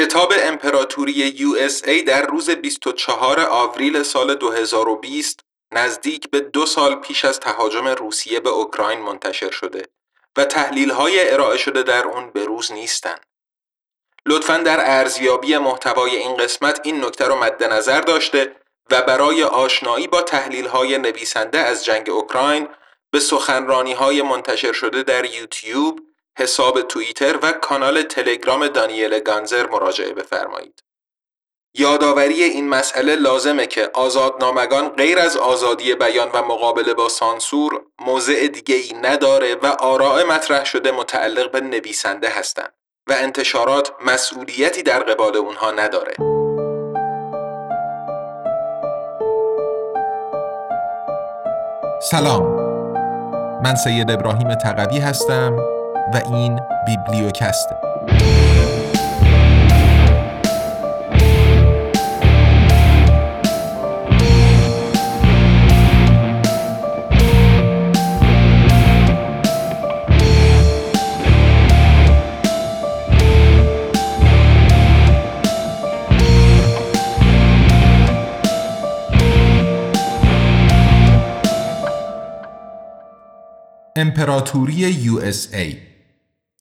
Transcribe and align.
کتاب 0.00 0.32
امپراتوری 0.36 1.36
USA 1.38 2.04
در 2.06 2.26
روز 2.26 2.50
24 2.50 3.40
آوریل 3.40 4.02
سال 4.02 4.34
2020 4.34 5.40
نزدیک 5.72 6.30
به 6.30 6.40
دو 6.40 6.66
سال 6.66 6.94
پیش 6.94 7.24
از 7.24 7.40
تهاجم 7.40 7.88
روسیه 7.88 8.40
به 8.40 8.50
اوکراین 8.50 9.00
منتشر 9.00 9.50
شده 9.50 9.82
و 10.36 10.44
تحلیل 10.44 10.90
های 10.90 11.30
ارائه 11.30 11.56
شده 11.56 11.82
در 11.82 12.04
اون 12.04 12.30
به 12.30 12.44
روز 12.44 12.72
نیستند. 12.72 13.26
لطفا 14.26 14.56
در 14.56 14.80
ارزیابی 14.98 15.58
محتوای 15.58 16.16
این 16.16 16.36
قسمت 16.36 16.80
این 16.84 17.04
نکته 17.04 17.24
رو 17.24 17.36
مد 17.36 17.64
نظر 17.64 18.00
داشته 18.00 18.56
و 18.90 19.02
برای 19.02 19.42
آشنایی 19.42 20.06
با 20.06 20.22
تحلیل 20.22 20.66
های 20.66 20.98
نویسنده 20.98 21.58
از 21.58 21.84
جنگ 21.84 22.10
اوکراین 22.10 22.68
به 23.10 23.20
سخنرانی 23.20 23.92
های 23.92 24.22
منتشر 24.22 24.72
شده 24.72 25.02
در 25.02 25.24
یوتیوب، 25.24 26.00
حساب 26.38 26.82
توییتر 26.82 27.38
و 27.42 27.52
کانال 27.52 28.02
تلگرام 28.02 28.66
دانیل 28.66 29.18
گانزر 29.18 29.66
مراجعه 29.66 30.12
بفرمایید. 30.12 30.82
یادآوری 31.74 32.44
این 32.44 32.68
مسئله 32.68 33.16
لازمه 33.16 33.66
که 33.66 33.90
آزادنامگان 33.94 34.88
غیر 34.88 35.18
از 35.18 35.36
آزادی 35.36 35.94
بیان 35.94 36.30
و 36.34 36.42
مقابله 36.42 36.94
با 36.94 37.08
سانسور 37.08 37.82
موضع 37.98 38.46
دیگه 38.46 38.74
ای 38.74 38.92
نداره 39.02 39.54
و 39.54 39.66
آراء 39.66 40.26
مطرح 40.26 40.64
شده 40.64 40.92
متعلق 40.92 41.50
به 41.50 41.60
نویسنده 41.60 42.28
هستند 42.28 42.74
و 43.08 43.12
انتشارات 43.12 43.92
مسئولیتی 44.06 44.82
در 44.82 45.02
قبال 45.02 45.36
اونها 45.36 45.70
نداره. 45.70 46.14
سلام 52.02 52.42
من 53.64 53.74
سید 53.74 54.10
ابراهیم 54.10 54.54
تقوی 54.54 54.98
هستم 54.98 55.79
و 56.14 56.22
این 56.34 56.60
بیبلیوکسته. 56.86 57.76
امپراتوری 83.96 85.08
USA 85.08 85.89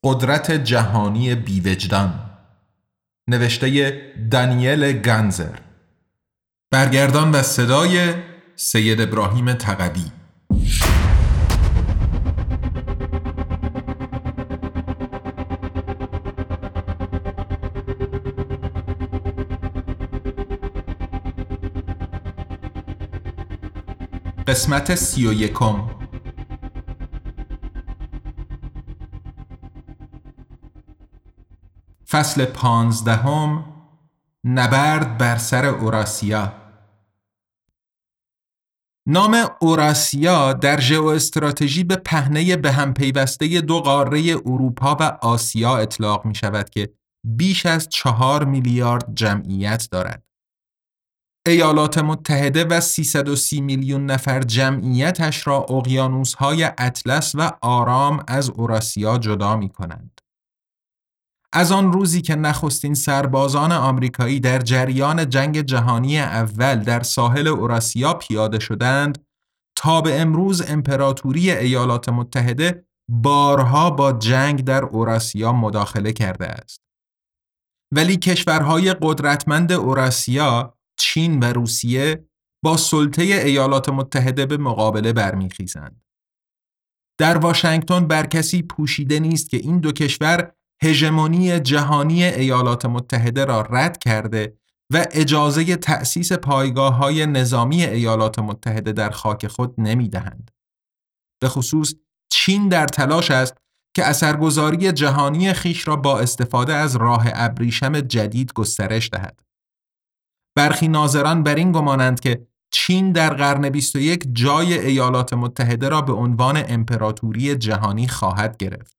قدرت 0.03 0.51
جهانی 0.51 1.35
بیوجدان. 1.35 2.13
نوشته 3.29 4.01
دانیل 4.31 4.91
گنزر 4.91 5.59
برگردان 6.71 7.31
و 7.31 7.41
صدای 7.41 8.13
سید 8.55 9.01
ابراهیم 9.01 9.53
تقوی. 9.53 10.11
قسمت 24.47 24.95
سی 24.95 25.27
و 25.27 25.33
یکم. 25.33 25.98
فصل 32.09 32.45
پانزدهم 32.45 33.65
نبرد 34.43 35.17
بر 35.17 35.37
سر 35.37 35.65
اوراسیا 35.65 36.53
نام 39.07 39.45
اوراسیا 39.61 40.53
در 40.53 40.79
ژئواستراتژی 40.79 41.83
به 41.83 41.95
پهنه 41.95 42.55
به 42.55 42.71
هم 42.71 42.93
پیوسته 42.93 43.61
دو 43.61 43.79
قاره 43.79 44.35
اروپا 44.45 44.97
و 44.99 45.03
آسیا 45.21 45.77
اطلاق 45.77 46.25
می 46.25 46.35
شود 46.35 46.69
که 46.69 46.93
بیش 47.23 47.65
از 47.65 47.89
چهار 47.89 48.45
میلیارد 48.45 49.15
جمعیت 49.15 49.87
دارد. 49.91 50.23
ایالات 51.47 51.97
متحده 51.97 52.65
و 52.65 52.81
330 52.81 53.61
میلیون 53.61 54.05
نفر 54.05 54.41
جمعیتش 54.41 55.47
را 55.47 55.57
اقیانوس‌های 55.57 56.63
اطلس 56.77 57.35
و 57.35 57.51
آرام 57.61 58.23
از 58.27 58.49
اوراسیا 58.49 59.17
جدا 59.17 59.55
می 59.55 59.69
کنند. 59.69 60.18
از 61.53 61.71
آن 61.71 61.93
روزی 61.93 62.21
که 62.21 62.35
نخستین 62.35 62.93
سربازان 62.93 63.71
آمریکایی 63.71 64.39
در 64.39 64.59
جریان 64.59 65.29
جنگ 65.29 65.61
جهانی 65.61 66.19
اول 66.19 66.83
در 66.83 67.03
ساحل 67.03 67.47
اوراسیا 67.47 68.13
پیاده 68.13 68.59
شدند 68.59 69.25
تا 69.77 70.01
به 70.01 70.21
امروز 70.21 70.61
امپراتوری 70.61 71.51
ایالات 71.51 72.09
متحده 72.09 72.85
بارها 73.09 73.89
با 73.89 74.11
جنگ 74.11 74.63
در 74.63 74.83
اوراسیا 74.83 75.53
مداخله 75.53 76.13
کرده 76.13 76.47
است. 76.47 76.81
ولی 77.95 78.17
کشورهای 78.17 78.95
قدرتمند 79.01 79.71
اوراسیا، 79.71 80.77
چین 80.99 81.39
و 81.39 81.45
روسیه 81.45 82.29
با 82.63 82.77
سلطه 82.77 83.21
ایالات 83.21 83.89
متحده 83.89 84.45
به 84.45 84.57
مقابله 84.57 85.13
برمیخیزند. 85.13 86.01
در 87.19 87.37
واشنگتن 87.37 88.07
بر 88.07 88.25
کسی 88.25 88.61
پوشیده 88.61 89.19
نیست 89.19 89.49
که 89.49 89.57
این 89.57 89.79
دو 89.79 89.91
کشور 89.91 90.51
هژمونی 90.83 91.59
جهانی 91.59 92.23
ایالات 92.23 92.85
متحده 92.85 93.45
را 93.45 93.61
رد 93.61 93.97
کرده 93.97 94.59
و 94.93 95.05
اجازه 95.11 95.75
تأسیس 95.75 96.31
پایگاه 96.31 96.93
های 96.93 97.25
نظامی 97.25 97.83
ایالات 97.83 98.39
متحده 98.39 98.91
در 98.91 99.09
خاک 99.09 99.47
خود 99.47 99.75
نمی 99.77 100.09
دهند. 100.09 100.51
به 101.41 101.49
خصوص 101.49 101.93
چین 102.31 102.69
در 102.69 102.85
تلاش 102.85 103.31
است 103.31 103.57
که 103.95 104.05
اثرگذاری 104.05 104.91
جهانی 104.91 105.53
خیش 105.53 105.87
را 105.87 105.95
با 105.95 106.19
استفاده 106.19 106.73
از 106.73 106.95
راه 106.95 107.25
ابریشم 107.33 108.01
جدید 108.01 108.53
گسترش 108.53 109.09
دهد. 109.09 109.39
برخی 110.57 110.87
ناظران 110.87 111.43
بر 111.43 111.55
این 111.55 111.71
گمانند 111.71 112.19
که 112.19 112.47
چین 112.71 113.11
در 113.11 113.33
قرن 113.33 113.69
21 113.69 114.23
جای 114.33 114.79
ایالات 114.79 115.33
متحده 115.33 115.89
را 115.89 116.01
به 116.01 116.13
عنوان 116.13 116.63
امپراتوری 116.67 117.55
جهانی 117.55 118.07
خواهد 118.07 118.57
گرفت. 118.57 118.98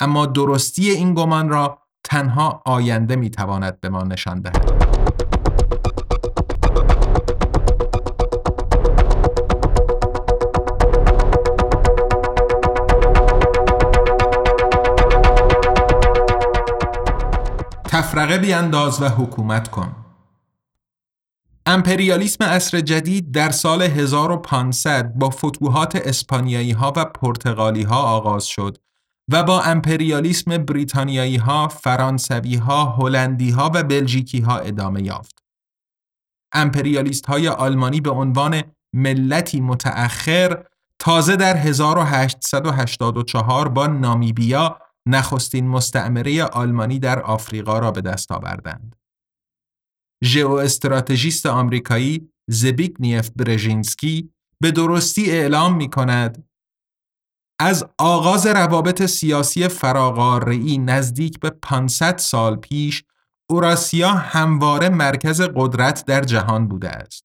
اما 0.00 0.26
درستی 0.26 0.90
این 0.90 1.14
گمان 1.14 1.48
را 1.48 1.78
تنها 2.04 2.62
آینده 2.66 3.16
می‌تواند 3.16 3.80
به 3.80 3.88
ما 3.88 4.02
نشان 4.02 4.40
دهد. 4.40 4.92
تفرقه 17.84 18.38
بیانداز 18.38 19.02
و 19.02 19.08
حکومت 19.08 19.68
کن 19.68 19.96
امپریالیسم 21.66 22.44
عصر 22.44 22.80
جدید 22.80 23.32
در 23.32 23.50
سال 23.50 23.82
1500 23.82 25.14
با 25.14 25.30
فتوحات 25.30 25.96
اسپانیایی 25.96 26.72
ها 26.72 26.92
و 26.96 27.04
پرتغالی 27.04 27.82
ها 27.82 28.02
آغاز 28.02 28.44
شد 28.44 28.78
و 29.32 29.42
با 29.42 29.62
امپریالیسم 29.62 30.58
بریتانیایی 30.58 31.36
ها، 31.36 31.68
فرانسوی 31.68 32.56
ها، 32.56 32.84
هلندی 32.84 33.50
ها 33.50 33.70
و 33.74 33.82
بلژیکی 33.82 34.40
ها 34.40 34.58
ادامه 34.58 35.02
یافت. 35.02 35.42
امپریالیست 36.54 37.26
های 37.26 37.48
آلمانی 37.48 38.00
به 38.00 38.10
عنوان 38.10 38.62
ملتی 38.94 39.60
متأخر 39.60 40.64
تازه 40.98 41.36
در 41.36 41.56
1884 41.56 43.68
با 43.68 43.86
نامیبیا 43.86 44.78
نخستین 45.06 45.68
مستعمره 45.68 46.44
آلمانی 46.44 46.98
در 46.98 47.20
آفریقا 47.20 47.78
را 47.78 47.90
به 47.90 48.00
دست 48.00 48.32
آوردند. 48.32 48.96
ژئواستراتژیست 50.24 51.46
آمریکایی 51.46 52.28
زبیگنیف 52.50 53.30
برژینسکی 53.36 54.30
به 54.60 54.70
درستی 54.70 55.30
اعلام 55.30 55.76
می 55.76 55.90
کند 55.90 56.44
از 57.64 57.84
آغاز 57.98 58.46
روابط 58.46 59.06
سیاسی 59.06 59.68
فراقاره‌ای 59.68 60.78
نزدیک 60.78 61.40
به 61.40 61.50
500 61.50 62.18
سال 62.18 62.56
پیش 62.56 63.04
اوراسیا 63.50 64.10
همواره 64.10 64.88
مرکز 64.88 65.40
قدرت 65.40 66.04
در 66.06 66.20
جهان 66.20 66.68
بوده 66.68 66.88
است. 66.88 67.24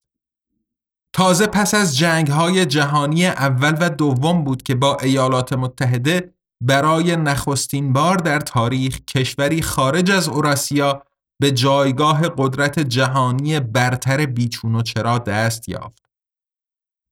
تازه 1.12 1.46
پس 1.46 1.74
از 1.74 1.96
جنگ‌های 1.96 2.66
جهانی 2.66 3.26
اول 3.26 3.76
و 3.80 3.90
دوم 3.90 4.44
بود 4.44 4.62
که 4.62 4.74
با 4.74 4.96
ایالات 5.02 5.52
متحده 5.52 6.34
برای 6.62 7.16
نخستین 7.16 7.92
بار 7.92 8.16
در 8.16 8.40
تاریخ 8.40 9.00
کشوری 9.00 9.62
خارج 9.62 10.10
از 10.10 10.28
اوراسیا 10.28 11.02
به 11.40 11.50
جایگاه 11.52 12.20
قدرت 12.38 12.78
جهانی 12.78 13.60
برتر 13.60 14.26
بیچون 14.26 14.74
و 14.74 14.82
چرا 14.82 15.18
دست 15.18 15.68
یافت. 15.68 16.02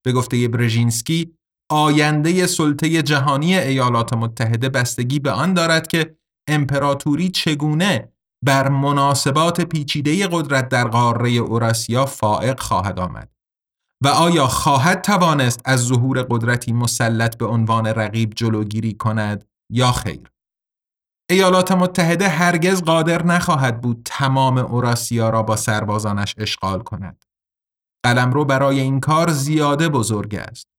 به 0.04 0.12
گفته 0.12 0.48
برژینسکی 0.48 1.36
آینده 1.70 2.46
سلطه 2.46 3.02
جهانی 3.02 3.58
ایالات 3.58 4.12
متحده 4.12 4.68
بستگی 4.68 5.18
به 5.18 5.30
آن 5.30 5.54
دارد 5.54 5.86
که 5.86 6.16
امپراتوری 6.48 7.28
چگونه 7.28 8.12
بر 8.44 8.68
مناسبات 8.68 9.60
پیچیده 9.60 10.26
قدرت 10.26 10.68
در 10.68 10.88
قاره 10.88 11.30
اوراسیا 11.30 12.06
فائق 12.06 12.60
خواهد 12.60 13.00
آمد 13.00 13.30
و 14.04 14.08
آیا 14.08 14.46
خواهد 14.46 15.00
توانست 15.00 15.60
از 15.64 15.80
ظهور 15.80 16.22
قدرتی 16.22 16.72
مسلط 16.72 17.36
به 17.36 17.46
عنوان 17.46 17.86
رقیب 17.86 18.32
جلوگیری 18.34 18.94
کند 18.94 19.44
یا 19.72 19.92
خیر؟ 19.92 20.30
ایالات 21.30 21.72
متحده 21.72 22.28
هرگز 22.28 22.82
قادر 22.82 23.22
نخواهد 23.22 23.80
بود 23.80 24.02
تمام 24.04 24.58
اوراسیا 24.58 25.30
را 25.30 25.42
با 25.42 25.56
سربازانش 25.56 26.34
اشغال 26.38 26.82
کند. 26.82 27.24
قلمرو 28.04 28.44
برای 28.44 28.80
این 28.80 29.00
کار 29.00 29.30
زیاده 29.30 29.88
بزرگ 29.88 30.34
است. 30.34 30.75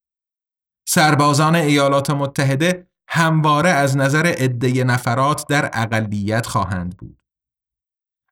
سربازان 0.90 1.56
ایالات 1.56 2.10
متحده 2.10 2.88
همواره 3.10 3.70
از 3.70 3.98
نظر 3.98 4.28
عده 4.28 4.84
نفرات 4.84 5.48
در 5.48 5.70
اقلیت 5.74 6.46
خواهند 6.46 6.98
بود. 6.98 7.24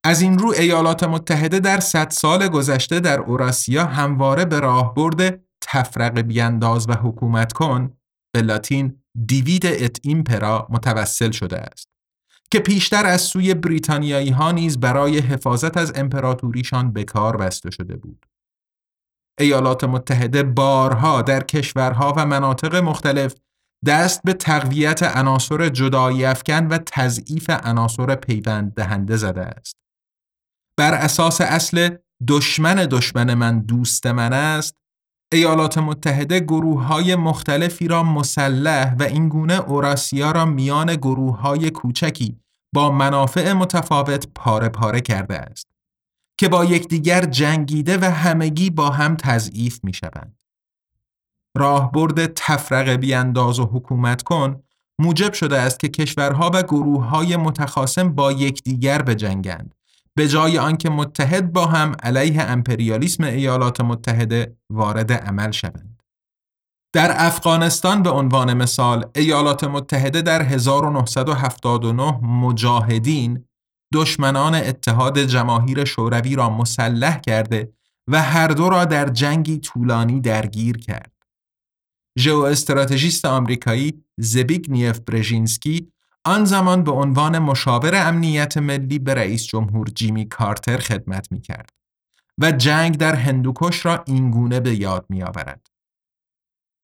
از 0.03 0.21
این 0.21 0.39
رو 0.39 0.49
ایالات 0.49 1.03
متحده 1.03 1.59
در 1.59 1.79
صد 1.79 2.09
سال 2.09 2.47
گذشته 2.47 2.99
در 2.99 3.19
اوراسیا 3.19 3.85
همواره 3.85 4.45
به 4.45 4.59
راهبرد 4.59 5.39
تفرق 5.61 6.19
بیانداز 6.19 6.89
و 6.89 6.93
حکومت 6.93 7.53
کن 7.53 7.93
به 8.33 8.41
لاتین 8.41 9.01
دیوید 9.25 9.65
ات 9.65 9.97
ایمپرا 10.03 10.67
متوسل 10.69 11.31
شده 11.31 11.57
است 11.57 11.89
که 12.51 12.59
پیشتر 12.59 13.05
از 13.05 13.21
سوی 13.21 13.53
بریتانیایی 13.53 14.29
ها 14.29 14.51
نیز 14.51 14.79
برای 14.79 15.19
حفاظت 15.19 15.77
از 15.77 15.93
امپراتوریشان 15.95 16.93
به 16.93 17.03
کار 17.03 17.37
بسته 17.37 17.71
شده 17.71 17.95
بود. 17.95 18.25
ایالات 19.39 19.83
متحده 19.83 20.43
بارها 20.43 21.21
در 21.21 21.43
کشورها 21.43 22.13
و 22.17 22.25
مناطق 22.25 22.75
مختلف 22.75 23.35
دست 23.85 24.21
به 24.23 24.33
تقویت 24.33 25.03
عناصر 25.03 25.69
جدایی 25.69 26.25
افکن 26.25 26.67
و 26.67 26.77
تضعیف 26.77 27.49
عناصر 27.49 28.15
پیوند 28.15 28.73
دهنده 28.73 29.17
زده 29.17 29.41
است. 29.41 29.75
بر 30.77 30.93
اساس 30.93 31.41
اصل 31.41 31.89
دشمن 32.27 32.75
دشمن 32.75 33.33
من 33.33 33.59
دوست 33.59 34.07
من 34.07 34.33
است، 34.33 34.75
ایالات 35.33 35.77
متحده 35.77 36.39
گروه 36.39 36.83
های 36.83 37.15
مختلفی 37.15 37.87
را 37.87 38.03
مسلح 38.03 38.95
و 38.99 39.03
اینگونه 39.03 39.53
اوراسیا 39.53 40.31
را 40.31 40.45
میان 40.45 40.95
گروه 40.95 41.39
های 41.39 41.69
کوچکی 41.69 42.39
با 42.75 42.91
منافع 42.91 43.53
متفاوت 43.53 44.27
پاره 44.35 44.69
پاره 44.69 45.01
کرده 45.01 45.35
است 45.35 45.74
که 46.37 46.49
با 46.49 46.65
یکدیگر 46.65 47.25
جنگیده 47.25 47.97
و 47.97 48.05
همگی 48.05 48.69
با 48.69 48.89
هم 48.89 49.15
تضعیف 49.15 49.79
می 49.83 49.93
شوند. 49.93 50.37
راهبرد 51.57 52.33
تفرقه 52.33 52.97
بیانداز 52.97 53.59
و 53.59 53.65
حکومت 53.65 54.23
کن 54.23 54.63
موجب 54.99 55.33
شده 55.33 55.57
است 55.57 55.79
که 55.79 55.89
کشورها 55.89 56.51
و 56.53 56.63
گروه 56.63 57.05
های 57.05 57.37
متخاصم 57.37 58.15
با 58.15 58.31
یکدیگر 58.31 59.01
بجنگند 59.01 59.75
به 60.15 60.27
جای 60.27 60.57
آنکه 60.57 60.89
متحد 60.89 61.53
با 61.53 61.65
هم 61.65 61.95
علیه 62.03 62.41
امپریالیسم 62.41 63.23
ایالات 63.23 63.81
متحده 63.81 64.57
وارد 64.69 65.13
عمل 65.13 65.51
شوند. 65.51 66.01
در 66.93 67.13
افغانستان 67.25 68.03
به 68.03 68.09
عنوان 68.09 68.53
مثال 68.53 69.05
ایالات 69.15 69.63
متحده 69.63 70.21
در 70.21 70.41
1979 70.41 72.19
مجاهدین 72.21 73.45
دشمنان 73.95 74.55
اتحاد 74.55 75.19
جماهیر 75.19 75.85
شوروی 75.85 76.35
را 76.35 76.49
مسلح 76.49 77.19
کرده 77.19 77.73
و 78.07 78.21
هر 78.21 78.47
دو 78.47 78.69
را 78.69 78.85
در 78.85 79.09
جنگی 79.09 79.57
طولانی 79.57 80.21
درگیر 80.21 80.77
کرد. 80.77 81.11
ژئواستراتژیست 82.19 83.25
آمریکایی 83.25 84.03
زبیگنیف 84.17 84.99
برژینسکی 84.99 85.91
آن 86.25 86.45
زمان 86.45 86.83
به 86.83 86.91
عنوان 86.91 87.39
مشاور 87.39 87.95
امنیت 87.95 88.57
ملی 88.57 88.99
به 88.99 89.13
رئیس 89.13 89.45
جمهور 89.45 89.87
جیمی 89.87 90.25
کارتر 90.25 90.77
خدمت 90.77 91.31
می 91.31 91.41
کرد 91.41 91.69
و 92.37 92.51
جنگ 92.51 92.97
در 92.97 93.15
هندوکش 93.15 93.85
را 93.85 94.03
اینگونه 94.07 94.59
به 94.59 94.75
یاد 94.75 95.05
می 95.09 95.23
آورد. 95.23 95.67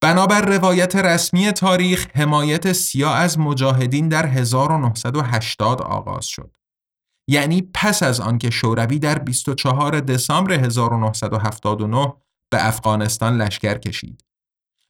بنابر 0.02 0.42
روایت 0.42 0.96
رسمی 0.96 1.52
تاریخ 1.52 2.08
حمایت 2.14 2.74
سیا 2.74 3.14
از 3.14 3.40
مجاهدین 3.40 4.10
در 4.10 4.26
1980 4.26 5.82
آغاز 5.82 6.26
شد. 6.26 6.52
یعنی 7.32 7.70
پس 7.74 8.04
از 8.04 8.20
آنکه 8.20 8.50
شوروی 8.50 9.00
در 9.00 9.20
24 9.20 10.00
دسامبر 10.00 10.54
1979 10.54 12.14
به 12.50 12.68
افغانستان 12.68 13.38
لشکر 13.38 13.78
کشید. 13.78 14.24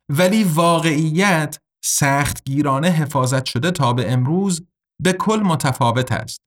ولی 0.10 0.44
واقعیت 0.44 1.60
سختگیرانه 1.84 2.88
حفاظت 2.88 3.46
شده 3.46 3.72
تا 3.72 3.94
به 3.94 4.12
امروز 4.12 4.68
به 5.00 5.14
کل 5.14 5.40
متفاوت 5.40 6.12
است. 6.12 6.42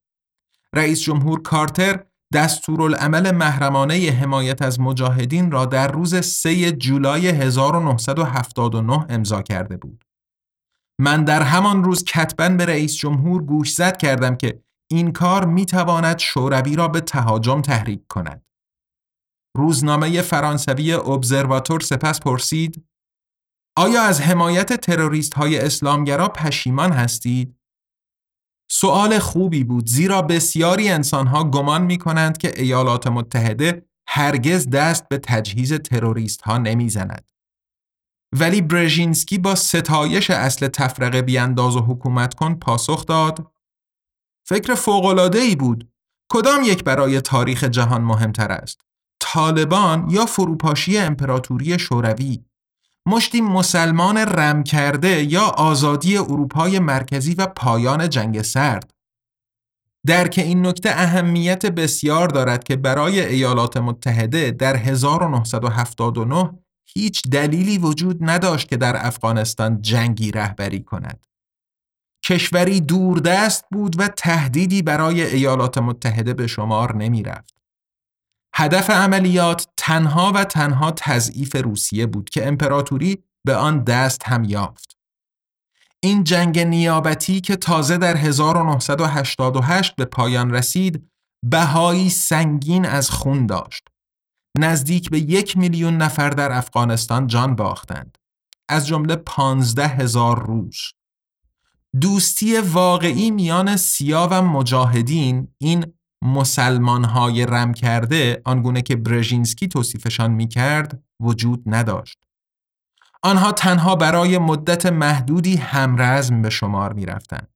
رئیس 0.72 1.00
جمهور 1.00 1.42
کارتر 1.42 2.04
دستورالعمل 2.32 3.30
محرمانه 3.30 3.94
حمایت 3.94 4.62
از 4.62 4.80
مجاهدین 4.80 5.50
را 5.50 5.66
در 5.66 5.92
روز 5.92 6.14
3 6.14 6.72
جولای 6.72 7.28
1979 7.28 9.06
امضا 9.08 9.42
کرده 9.42 9.76
بود. 9.76 10.04
من 10.98 11.24
در 11.24 11.42
همان 11.42 11.84
روز 11.84 12.04
کتبا 12.04 12.48
به 12.48 12.66
رئیس 12.66 12.96
جمهور 12.96 13.42
گوش 13.42 13.72
زد 13.72 13.96
کردم 13.96 14.36
که 14.36 14.64
این 14.90 15.12
کار 15.12 15.44
می 15.44 15.66
تواند 15.66 16.18
شوروی 16.18 16.76
را 16.76 16.88
به 16.88 17.00
تهاجم 17.00 17.60
تحریک 17.60 18.06
کند. 18.06 18.46
روزنامه 19.56 20.22
فرانسوی 20.22 20.92
ابزرواتور 20.92 21.80
سپس 21.80 22.20
پرسید 22.20 22.88
آیا 23.78 24.02
از 24.02 24.20
حمایت 24.20 24.72
تروریست 24.80 25.34
های 25.34 25.58
اسلامگرا 25.58 26.28
پشیمان 26.28 26.92
هستید؟ 26.92 27.60
سوال 28.70 29.18
خوبی 29.18 29.64
بود 29.64 29.86
زیرا 29.86 30.22
بسیاری 30.22 30.88
انسانها 30.88 31.44
گمان 31.44 31.82
می 31.82 31.98
کنند 31.98 32.38
که 32.38 32.60
ایالات 32.60 33.06
متحده 33.06 33.86
هرگز 34.08 34.70
دست 34.70 35.08
به 35.08 35.18
تجهیز 35.18 35.72
تروریست 35.72 36.42
ها 36.42 36.58
نمی 36.58 36.88
زند. 36.88 37.30
ولی 38.38 38.62
برژینسکی 38.62 39.38
با 39.38 39.54
ستایش 39.54 40.30
اصل 40.30 40.68
تفرقه 40.68 41.22
بیانداز 41.22 41.76
و 41.76 41.80
حکومت 41.80 42.34
کن 42.34 42.54
پاسخ 42.54 43.06
داد 43.06 43.53
فکر 44.44 44.74
فوقلاده 44.74 45.38
ای 45.38 45.56
بود. 45.56 45.88
کدام 46.32 46.62
یک 46.64 46.84
برای 46.84 47.20
تاریخ 47.20 47.64
جهان 47.64 48.02
مهمتر 48.02 48.52
است؟ 48.52 48.80
طالبان 49.20 50.10
یا 50.10 50.26
فروپاشی 50.26 50.98
امپراتوری 50.98 51.78
شوروی؟ 51.78 52.44
مشتی 53.06 53.40
مسلمان 53.40 54.18
رم 54.18 54.62
کرده 54.62 55.24
یا 55.24 55.42
آزادی 55.42 56.16
اروپای 56.16 56.78
مرکزی 56.78 57.34
و 57.34 57.46
پایان 57.46 58.08
جنگ 58.08 58.42
سرد؟ 58.42 58.90
درک 60.06 60.34
این 60.44 60.66
نکته 60.66 60.90
اهمیت 60.90 61.66
بسیار 61.66 62.28
دارد 62.28 62.64
که 62.64 62.76
برای 62.76 63.20
ایالات 63.20 63.76
متحده 63.76 64.50
در 64.50 64.76
1979 64.76 66.50
هیچ 66.86 67.22
دلیلی 67.32 67.78
وجود 67.78 68.18
نداشت 68.20 68.68
که 68.68 68.76
در 68.76 69.06
افغانستان 69.06 69.82
جنگی 69.82 70.30
رهبری 70.30 70.82
کند. 70.82 71.26
کشوری 72.24 72.80
دوردست 72.80 73.64
بود 73.72 74.00
و 74.00 74.08
تهدیدی 74.08 74.82
برای 74.82 75.22
ایالات 75.22 75.78
متحده 75.78 76.34
به 76.34 76.46
شمار 76.46 76.96
نمی 76.96 77.22
رفت. 77.22 77.54
هدف 78.54 78.90
عملیات 78.90 79.68
تنها 79.76 80.32
و 80.34 80.44
تنها 80.44 80.90
تضعیف 80.90 81.56
روسیه 81.56 82.06
بود 82.06 82.30
که 82.30 82.46
امپراتوری 82.48 83.24
به 83.46 83.56
آن 83.56 83.84
دست 83.84 84.22
هم 84.28 84.44
یافت. 84.44 84.96
این 86.00 86.24
جنگ 86.24 86.58
نیابتی 86.58 87.40
که 87.40 87.56
تازه 87.56 87.98
در 87.98 88.16
1988 88.16 89.96
به 89.96 90.04
پایان 90.04 90.50
رسید 90.50 91.10
بهایی 91.50 92.10
سنگین 92.10 92.86
از 92.86 93.10
خون 93.10 93.46
داشت. 93.46 93.88
نزدیک 94.58 95.10
به 95.10 95.18
یک 95.18 95.56
میلیون 95.56 95.96
نفر 95.96 96.30
در 96.30 96.52
افغانستان 96.52 97.26
جان 97.26 97.56
باختند. 97.56 98.18
از 98.68 98.86
جمله 98.86 99.16
پانزده 99.16 99.88
هزار 99.88 100.46
روس. 100.46 100.90
دوستی 102.00 102.58
واقعی 102.58 103.30
میان 103.30 103.76
سیا 103.76 104.28
و 104.30 104.42
مجاهدین 104.42 105.48
این 105.58 105.86
مسلمانهای 106.22 107.46
رم 107.46 107.74
کرده 107.74 108.42
آنگونه 108.44 108.82
که 108.82 108.96
برژینسکی 108.96 109.68
توصیفشان 109.68 110.30
می 110.30 110.48
کرد 110.48 111.02
وجود 111.20 111.62
نداشت. 111.66 112.18
آنها 113.22 113.52
تنها 113.52 113.96
برای 113.96 114.38
مدت 114.38 114.86
محدودی 114.86 115.56
همرزم 115.56 116.42
به 116.42 116.50
شمار 116.50 116.92
می 116.92 117.06
رفتند. 117.06 117.48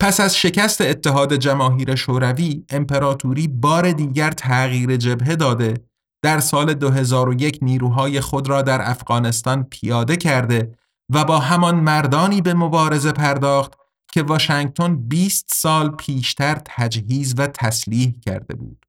پس 0.00 0.20
از 0.20 0.36
شکست 0.36 0.80
اتحاد 0.80 1.34
جماهیر 1.34 1.94
شوروی 1.94 2.64
امپراتوری 2.70 3.48
بار 3.48 3.92
دیگر 3.92 4.30
تغییر 4.30 4.96
جبهه 4.96 5.36
داده 5.36 5.74
در 6.22 6.40
سال 6.40 6.74
2001 6.74 7.58
نیروهای 7.62 8.20
خود 8.20 8.48
را 8.48 8.62
در 8.62 8.90
افغانستان 8.90 9.64
پیاده 9.64 10.16
کرده 10.16 10.76
و 11.10 11.24
با 11.24 11.38
همان 11.38 11.74
مردانی 11.74 12.40
به 12.40 12.54
مبارزه 12.54 13.12
پرداخت 13.12 13.72
که 14.12 14.22
واشنگتن 14.22 14.96
20 14.96 15.46
سال 15.48 15.90
پیشتر 15.90 16.58
تجهیز 16.64 17.34
و 17.38 17.46
تسلیح 17.46 18.14
کرده 18.20 18.54
بود. 18.54 18.86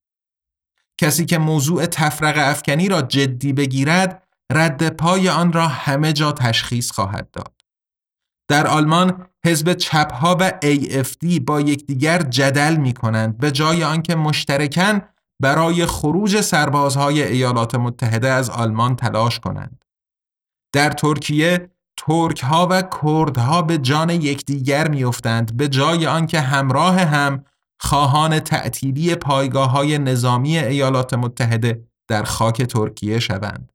کسی 0.97 1.25
که 1.25 1.37
موضوع 1.37 1.85
تفرق 1.85 2.35
افکنی 2.37 2.89
را 2.89 3.01
جدی 3.01 3.53
بگیرد 3.53 4.27
رد 4.51 4.89
پای 4.89 5.29
آن 5.29 5.53
را 5.53 5.67
همه 5.67 6.13
جا 6.13 6.31
تشخیص 6.31 6.91
خواهد 6.91 7.31
داد. 7.31 7.53
در 8.49 8.67
آلمان 8.67 9.27
حزب 9.45 9.73
چپها 9.73 10.37
و 10.39 10.49
AFD 10.49 11.39
با 11.39 11.61
یکدیگر 11.61 12.21
جدل 12.21 12.75
می 12.75 12.93
کنند 12.93 13.37
به 13.37 13.51
جای 13.51 13.83
آنکه 13.83 14.15
مشترکاً 14.15 14.99
برای 15.41 15.85
خروج 15.85 16.41
سربازهای 16.41 17.23
ایالات 17.23 17.75
متحده 17.75 18.29
از 18.29 18.49
آلمان 18.49 18.95
تلاش 18.95 19.39
کنند. 19.39 19.85
در 20.73 20.89
ترکیه 20.89 21.69
ترک 22.07 22.43
ها 22.43 22.67
و 22.71 22.81
کرد 22.81 23.37
ها 23.37 23.61
به 23.61 23.77
جان 23.77 24.09
یکدیگر 24.09 24.87
میافتند 24.87 25.57
به 25.57 25.67
جای 25.67 26.07
آنکه 26.07 26.39
همراه 26.39 26.99
هم 26.99 27.43
خواهان 27.79 28.39
تعطیلی 28.39 29.15
پایگاه 29.15 29.71
های 29.71 29.97
نظامی 29.97 30.57
ایالات 30.57 31.13
متحده 31.13 31.83
در 32.07 32.23
خاک 32.23 32.61
ترکیه 32.61 33.19
شوند. 33.19 33.71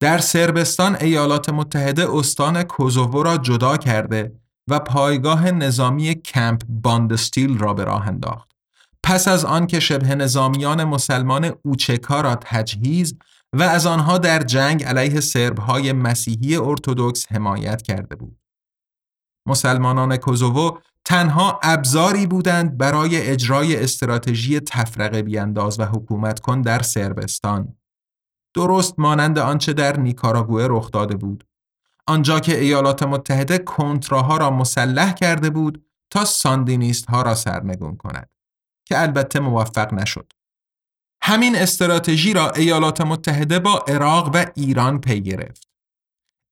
در 0.00 0.18
سربستان 0.18 0.96
ایالات 1.00 1.48
متحده 1.48 2.16
استان 2.16 2.62
کوزوو 2.62 3.22
را 3.22 3.36
جدا 3.36 3.76
کرده 3.76 4.32
و 4.68 4.78
پایگاه 4.78 5.50
نظامی 5.50 6.14
کمپ 6.14 6.62
باندستیل 6.68 7.58
را 7.58 7.74
به 7.74 7.84
راه 7.84 8.08
انداخت. 8.08 8.48
پس 9.02 9.28
از 9.28 9.44
آن 9.44 9.66
که 9.66 9.80
شبه 9.80 10.14
نظامیان 10.14 10.84
مسلمان 10.84 11.52
اوچکا 11.62 12.20
را 12.20 12.34
تجهیز 12.34 13.14
و 13.52 13.62
از 13.62 13.86
آنها 13.86 14.18
در 14.18 14.42
جنگ 14.42 14.84
علیه 14.84 15.20
سربهای 15.20 15.92
مسیحی 15.92 16.56
ارتودکس 16.56 17.32
حمایت 17.32 17.82
کرده 17.82 18.16
بود. 18.16 18.38
مسلمانان 19.46 20.16
کوزوو 20.16 20.78
تنها 21.04 21.60
ابزاری 21.62 22.26
بودند 22.26 22.78
برای 22.78 23.30
اجرای 23.30 23.84
استراتژی 23.84 24.60
تفرقه 24.60 25.22
بیانداز 25.22 25.80
و 25.80 25.84
حکومت 25.84 26.40
کن 26.40 26.62
در 26.62 26.82
سربستان. 26.82 27.76
درست 28.54 28.94
مانند 28.98 29.38
آنچه 29.38 29.72
در 29.72 30.00
نیکاراگوه 30.00 30.66
رخ 30.70 30.90
داده 30.90 31.16
بود. 31.16 31.44
آنجا 32.06 32.40
که 32.40 32.60
ایالات 32.60 33.02
متحده 33.02 33.58
کنتراها 33.58 34.36
را 34.36 34.50
مسلح 34.50 35.12
کرده 35.12 35.50
بود 35.50 35.84
تا 36.10 36.24
ساندینیست 36.24 37.06
ها 37.06 37.22
را 37.22 37.34
سرنگون 37.34 37.96
کند 37.96 38.30
که 38.84 39.02
البته 39.02 39.40
موفق 39.40 39.94
نشد. 39.94 40.32
همین 41.22 41.56
استراتژی 41.56 42.32
را 42.32 42.50
ایالات 42.50 43.00
متحده 43.00 43.58
با 43.58 43.84
عراق 43.88 44.30
و 44.34 44.46
ایران 44.54 45.00
پی 45.00 45.20
گرفت. 45.20 45.68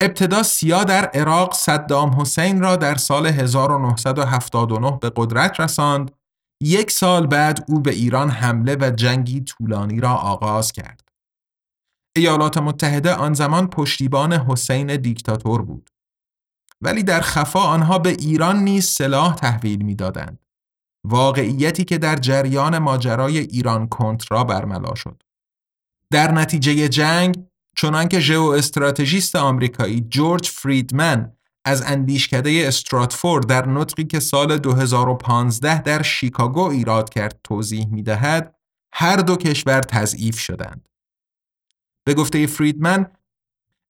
ابتدا 0.02 0.42
سیا 0.42 0.84
در 0.84 1.04
عراق 1.04 1.54
صدام 1.54 2.20
حسین 2.20 2.60
را 2.60 2.76
در 2.76 2.94
سال 2.94 3.26
1979 3.26 4.98
به 5.00 5.12
قدرت 5.16 5.60
رساند 5.60 6.10
یک 6.62 6.90
سال 6.90 7.26
بعد 7.26 7.64
او 7.68 7.80
به 7.80 7.90
ایران 7.90 8.30
حمله 8.30 8.76
و 8.80 8.90
جنگی 8.90 9.40
طولانی 9.40 10.00
را 10.00 10.14
آغاز 10.14 10.72
کرد. 10.72 11.08
ایالات 12.16 12.58
متحده 12.58 13.14
آن 13.14 13.34
زمان 13.34 13.66
پشتیبان 13.66 14.32
حسین 14.32 14.96
دیکتاتور 14.96 15.62
بود. 15.62 15.90
ولی 16.80 17.02
در 17.02 17.20
خفا 17.20 17.60
آنها 17.60 17.98
به 17.98 18.08
ایران 18.08 18.56
نیز 18.56 18.84
سلاح 18.86 19.34
تحویل 19.34 19.82
می‌دادند. 19.82 20.45
واقعیتی 21.08 21.84
که 21.84 21.98
در 21.98 22.16
جریان 22.16 22.78
ماجرای 22.78 23.38
ایران 23.38 23.88
کنترا 23.88 24.44
برملا 24.44 24.94
شد. 24.94 25.22
در 26.12 26.32
نتیجه 26.32 26.88
جنگ 26.88 27.44
چنانکه 27.76 28.20
ژئو 28.20 28.42
استراتژیست 28.42 29.36
آمریکایی 29.36 30.00
جورج 30.00 30.50
فریدمن 30.50 31.32
از 31.64 31.82
اندیشکده 31.82 32.64
استراتفورد 32.66 33.46
در 33.46 33.68
نطقی 33.68 34.04
که 34.04 34.20
سال 34.20 34.58
2015 34.58 35.82
در 35.82 36.02
شیکاگو 36.02 36.70
ایراد 36.70 37.10
کرد 37.10 37.40
توضیح 37.44 37.86
می 37.88 38.02
دهد 38.02 38.54
هر 38.92 39.16
دو 39.16 39.36
کشور 39.36 39.80
تضعیف 39.80 40.38
شدند. 40.38 40.88
به 42.04 42.14
گفته 42.14 42.46
فریدمن 42.46 43.06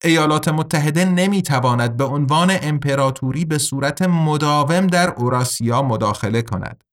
ایالات 0.04 0.48
متحده 0.48 1.04
نمی 1.04 1.42
تواند 1.42 1.96
به 1.96 2.04
عنوان 2.04 2.58
امپراتوری 2.62 3.44
به 3.44 3.58
صورت 3.58 4.02
مداوم 4.02 4.86
در 4.86 5.10
اوراسیا 5.10 5.82
مداخله 5.82 6.42
کند. 6.42 6.84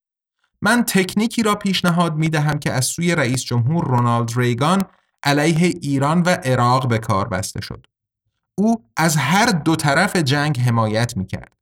من 0.63 0.83
تکنیکی 0.83 1.43
را 1.43 1.55
پیشنهاد 1.55 2.15
می 2.15 2.29
دهم 2.29 2.59
که 2.59 2.71
از 2.71 2.85
سوی 2.85 3.15
رئیس 3.15 3.43
جمهور 3.43 3.87
رونالد 3.87 4.31
ریگان 4.35 4.83
علیه 5.23 5.79
ایران 5.81 6.21
و 6.21 6.29
عراق 6.29 6.87
به 6.87 6.97
کار 6.97 7.27
بسته 7.27 7.61
شد. 7.61 7.87
او 8.55 8.85
از 8.97 9.17
هر 9.17 9.45
دو 9.45 9.75
طرف 9.75 10.15
جنگ 10.15 10.59
حمایت 10.59 11.17
می 11.17 11.25
کرد. 11.25 11.57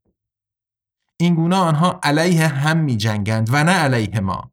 این 1.17 1.36
گونه 1.36 1.55
آنها 1.55 2.00
علیه 2.03 2.48
هم 2.48 2.77
می 2.77 2.98
جنگند 2.98 3.50
و 3.51 3.63
نه 3.63 3.72
علیه 3.72 4.20
ما. 4.20 4.51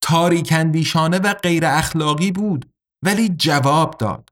تاریکندیشانه 0.00 1.18
و 1.18 1.34
غیر 1.34 1.66
اخلاقی 1.66 2.32
بود 2.32 2.70
ولی 3.02 3.28
جواب 3.28 3.96
داد. 3.98 4.28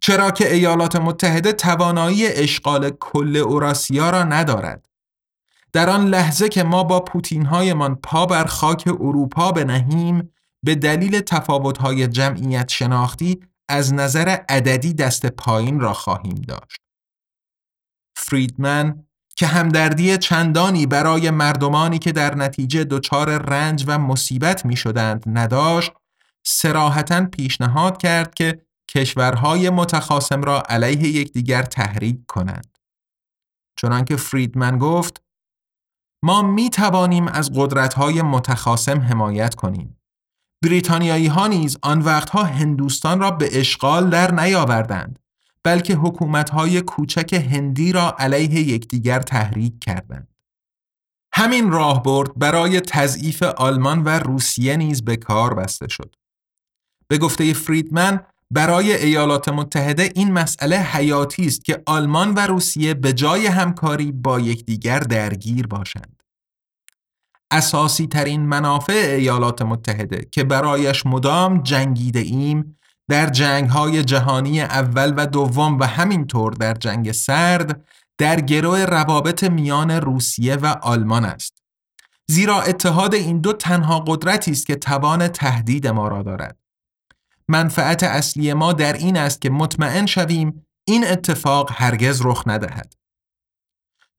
چرا 0.00 0.30
که 0.30 0.52
ایالات 0.52 0.96
متحده 0.96 1.52
توانایی 1.52 2.26
اشغال 2.26 2.90
کل 2.90 3.36
اوراسیا 3.36 4.10
را 4.10 4.24
ندارد. 4.24 4.91
در 5.72 5.90
آن 5.90 6.06
لحظه 6.06 6.48
که 6.48 6.62
ما 6.62 6.84
با 6.84 7.00
پوتین 7.00 7.46
هایمان 7.46 7.94
پا 7.94 8.26
بر 8.26 8.44
خاک 8.44 8.84
اروپا 8.86 9.52
بنهیم 9.52 10.32
به 10.64 10.74
دلیل 10.74 11.20
تفاوت‌های 11.20 12.08
جمعیت 12.08 12.68
شناختی 12.68 13.40
از 13.68 13.94
نظر 13.94 14.28
عددی 14.48 14.94
دست 14.94 15.26
پایین 15.26 15.80
را 15.80 15.92
خواهیم 15.92 16.44
داشت. 16.48 16.80
فریدمن 18.16 19.04
که 19.36 19.46
همدردی 19.46 20.18
چندانی 20.18 20.86
برای 20.86 21.30
مردمانی 21.30 21.98
که 21.98 22.12
در 22.12 22.34
نتیجه 22.34 22.84
دچار 22.84 23.38
رنج 23.38 23.84
و 23.88 23.98
مصیبت 23.98 24.66
می 24.66 24.76
شدند 24.76 25.24
نداشت، 25.26 25.92
سراحتا 26.46 27.26
پیشنهاد 27.26 27.98
کرد 27.98 28.34
که 28.34 28.66
کشورهای 28.90 29.70
متخاسم 29.70 30.42
را 30.42 30.62
علیه 30.68 31.08
یکدیگر 31.08 31.62
تحریک 31.62 32.26
کنند. 32.26 32.78
چنانکه 33.76 34.16
فریدمن 34.16 34.78
گفت 34.78 35.22
ما 36.22 36.42
می 36.42 36.70
توانیم 36.70 37.28
از 37.28 37.50
قدرت‌های 37.54 38.22
متخاسم 38.22 39.00
حمایت 39.00 39.54
کنیم. 39.54 39.98
بریتانیایی 40.64 41.26
ها 41.26 41.46
نیز 41.46 41.76
آن 41.82 42.00
وقتها 42.00 42.44
هندوستان 42.44 43.20
را 43.20 43.30
به 43.30 43.60
اشغال 43.60 44.10
در 44.10 44.34
نیاوردند 44.34 45.18
بلکه 45.64 45.94
حکومت 45.94 46.50
های 46.50 46.80
کوچک 46.80 47.46
هندی 47.50 47.92
را 47.92 48.16
علیه 48.18 48.60
یکدیگر 48.60 49.20
تحریک 49.20 49.80
کردند. 49.80 50.28
همین 51.34 51.70
راهبرد 51.70 52.38
برای 52.38 52.80
تضعیف 52.80 53.42
آلمان 53.42 54.02
و 54.02 54.08
روسیه 54.08 54.76
نیز 54.76 55.04
به 55.04 55.16
کار 55.16 55.54
بسته 55.54 55.88
شد. 55.88 56.16
به 57.08 57.18
گفته 57.18 57.52
فریدمن 57.52 58.20
برای 58.52 58.92
ایالات 58.92 59.48
متحده 59.48 60.12
این 60.14 60.32
مسئله 60.32 60.76
حیاتی 60.76 61.46
است 61.46 61.64
که 61.64 61.82
آلمان 61.86 62.34
و 62.34 62.38
روسیه 62.38 62.94
به 62.94 63.12
جای 63.12 63.46
همکاری 63.46 64.12
با 64.12 64.40
یکدیگر 64.40 65.00
درگیر 65.00 65.66
باشند. 65.66 66.22
اساسی 67.50 68.06
ترین 68.06 68.46
منافع 68.46 69.16
ایالات 69.18 69.62
متحده 69.62 70.28
که 70.32 70.44
برایش 70.44 71.06
مدام 71.06 71.62
جنگیده 71.62 72.18
ایم 72.18 72.78
در 73.08 73.26
جنگ 73.26 73.70
های 73.70 74.04
جهانی 74.04 74.60
اول 74.60 75.14
و 75.16 75.26
دوم 75.26 75.78
و 75.78 75.84
همینطور 75.84 76.52
در 76.52 76.74
جنگ 76.74 77.12
سرد 77.12 77.84
در 78.18 78.40
گروه 78.40 78.84
روابط 78.84 79.44
میان 79.44 79.90
روسیه 79.90 80.56
و 80.56 80.66
آلمان 80.66 81.24
است. 81.24 81.62
زیرا 82.26 82.62
اتحاد 82.62 83.14
این 83.14 83.40
دو 83.40 83.52
تنها 83.52 84.00
قدرتی 84.00 84.50
است 84.50 84.66
که 84.66 84.74
توان 84.74 85.28
تهدید 85.28 85.86
ما 85.86 86.08
را 86.08 86.22
دارد. 86.22 86.61
منفعت 87.48 88.02
اصلی 88.02 88.52
ما 88.52 88.72
در 88.72 88.92
این 88.92 89.16
است 89.16 89.40
که 89.40 89.50
مطمئن 89.50 90.06
شویم 90.06 90.66
این 90.88 91.06
اتفاق 91.06 91.70
هرگز 91.72 92.20
رخ 92.24 92.42
ندهد. 92.46 92.94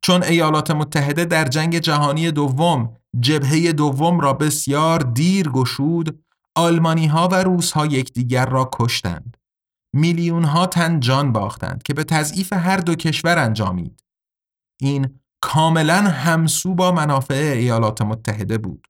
چون 0.02 0.24
ایالات 0.24 0.72
متحده 0.72 1.26
در 1.26 1.46
جنگ 1.46 1.80
جهانی 1.80 2.32
دوم 2.32 2.98
جبهه 3.20 3.72
دوم 3.72 4.20
را 4.20 4.34
بسیار 4.34 5.00
دیر 5.00 5.50
گشود 5.50 6.24
آلمانی 6.56 7.08
ها 7.08 7.28
و 7.28 7.36
روس 7.36 7.72
ها 7.72 7.86
یکدیگر 7.86 8.46
را 8.46 8.70
کشتند. 8.74 9.38
میلیون 9.96 10.44
ها 10.44 10.68
تن 10.68 11.00
جان 11.00 11.32
باختند 11.32 11.84
که 11.84 11.94
به 11.94 12.04
تضعیف 12.04 12.54
هر 12.54 12.78
دو 12.78 12.96
کشور 12.96 13.38
انجامید. 13.38 14.04
این 14.82 15.20
کاملا 15.42 16.02
همسو 16.02 16.76
با 16.76 16.92
منافع 16.92 17.54
ایالات 17.58 18.02
متحده 18.02 18.58
بود. 18.58 18.88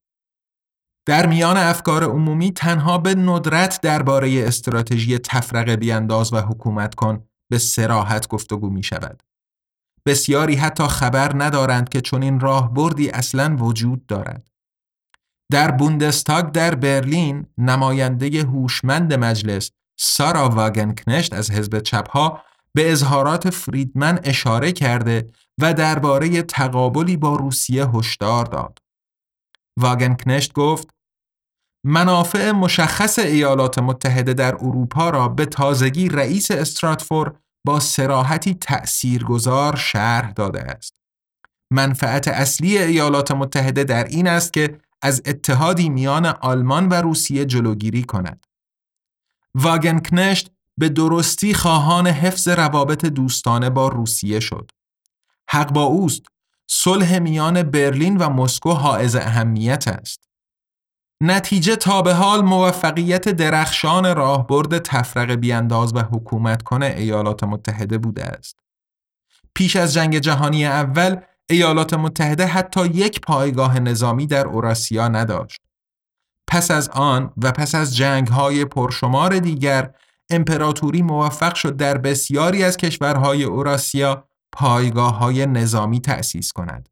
در 1.06 1.26
میان 1.26 1.58
افکار 1.58 2.04
عمومی 2.04 2.52
تنها 2.52 2.98
به 2.98 3.16
ندرت 3.16 3.80
درباره 3.82 4.48
استراتژی 4.48 5.18
تفرقه 5.18 5.76
بیانداز 5.76 6.34
و 6.34 6.38
حکومت 6.38 6.96
کن 6.96 7.24
به 7.50 7.58
سراحت 7.58 8.28
گفتگو 8.28 8.70
می 8.70 8.84
شود. 8.84 9.24
بسیاری 10.06 10.56
حتی 10.56 10.88
خبر 10.88 11.32
ندارند 11.36 11.90
که 11.90 12.02
چنین 12.02 12.40
راهبردی 12.40 13.10
اصلا 13.10 13.56
وجود 13.60 14.06
دارد. 14.06 14.48
در 15.52 15.72
بوندستاگ 15.72 16.52
در 16.52 16.76
برلین 16.76 17.46
نماینده 17.58 18.44
هوشمند 18.44 19.14
مجلس 19.14 19.72
سارا 20.00 20.50
واگنکنشت 20.50 21.34
از 21.34 21.52
حزب 21.52 21.80
چپها 21.80 22.42
به 22.74 22.92
اظهارات 22.92 23.50
فریدمن 23.50 24.20
اشاره 24.24 24.72
کرده 24.72 25.30
و 25.62 25.74
درباره 25.74 26.42
تقابلی 26.42 27.18
با 27.18 27.36
روسیه 27.36 27.86
هشدار 27.88 28.46
داد. 28.46 28.83
واگنکنشت 29.80 30.54
گفت 30.54 30.90
منافع 31.86 32.52
مشخص 32.52 33.20
ایالات 33.20 33.80
متحده 33.80 34.34
در 34.34 34.56
اروپا 34.56 35.10
را 35.10 35.28
به 35.28 35.46
تازگی 35.46 36.10
رئیس 36.10 36.52
استراتفور 36.52 37.40
با 37.66 37.80
سراحتی 37.80 38.54
تأثیرگذار 38.54 39.76
شرح 39.76 40.32
داده 40.32 40.62
است. 40.62 40.94
منفعت 41.72 42.28
اصلی 42.28 42.78
ایالات 42.78 43.32
متحده 43.32 43.84
در 43.84 44.04
این 44.04 44.28
است 44.28 44.54
که 44.54 44.80
از 45.02 45.22
اتحادی 45.26 45.90
میان 45.90 46.26
آلمان 46.26 46.90
و 46.90 46.94
روسیه 46.94 47.46
جلوگیری 47.46 48.04
کند. 48.04 48.46
واگنکنشت 49.56 50.52
به 50.80 50.90
درستی 50.90 51.54
خواهان 51.54 52.08
حفظ 52.08 52.48
روابط 52.48 53.06
دوستانه 53.06 53.70
با 53.70 53.88
روسیه 53.88 54.40
شد. 54.40 54.72
حق 55.50 55.74
با 55.74 55.84
اوست 55.84 56.22
صلح 56.76 57.20
میان 57.20 57.64
برلین 57.64 58.18
و 58.18 58.30
مسکو 58.30 58.72
حائز 58.72 59.16
اهمیت 59.16 59.88
است. 59.88 60.24
نتیجه 61.24 61.76
تا 61.76 62.02
به 62.02 62.14
حال 62.14 62.42
موفقیت 62.42 63.30
درخشان 63.30 64.16
راهبرد 64.16 64.78
تفرق 64.78 65.32
بیانداز 65.32 65.96
و 65.96 66.00
حکومت 66.00 66.62
کنه 66.62 66.86
ایالات 66.86 67.44
متحده 67.44 67.98
بوده 67.98 68.24
است. 68.24 68.60
پیش 69.56 69.76
از 69.76 69.94
جنگ 69.94 70.20
جهانی 70.20 70.66
اول 70.66 71.22
ایالات 71.50 71.94
متحده 71.94 72.46
حتی 72.46 72.86
یک 72.86 73.22
پایگاه 73.22 73.80
نظامی 73.80 74.28
در 74.28 74.48
اوراسیا 74.48 75.08
نداشت. 75.08 75.62
پس 76.48 76.72
از 76.72 76.90
آن 76.90 77.34
و 77.38 77.52
پس 77.52 77.76
از 77.76 77.96
جنگ 77.96 78.28
های 78.28 78.66
پرشمار 78.66 79.40
دیگر 79.40 79.94
امپراتوری 80.30 81.02
موفق 81.02 81.56
شد 81.56 81.78
در 81.78 81.98
بسیاری 81.98 82.64
از 82.64 82.78
کشورهای 82.78 83.44
اوراسیا 83.44 84.28
پایگاه 84.54 85.18
های 85.18 85.46
نظامی 85.46 86.00
تأسیس 86.02 86.52
کند. 86.52 86.90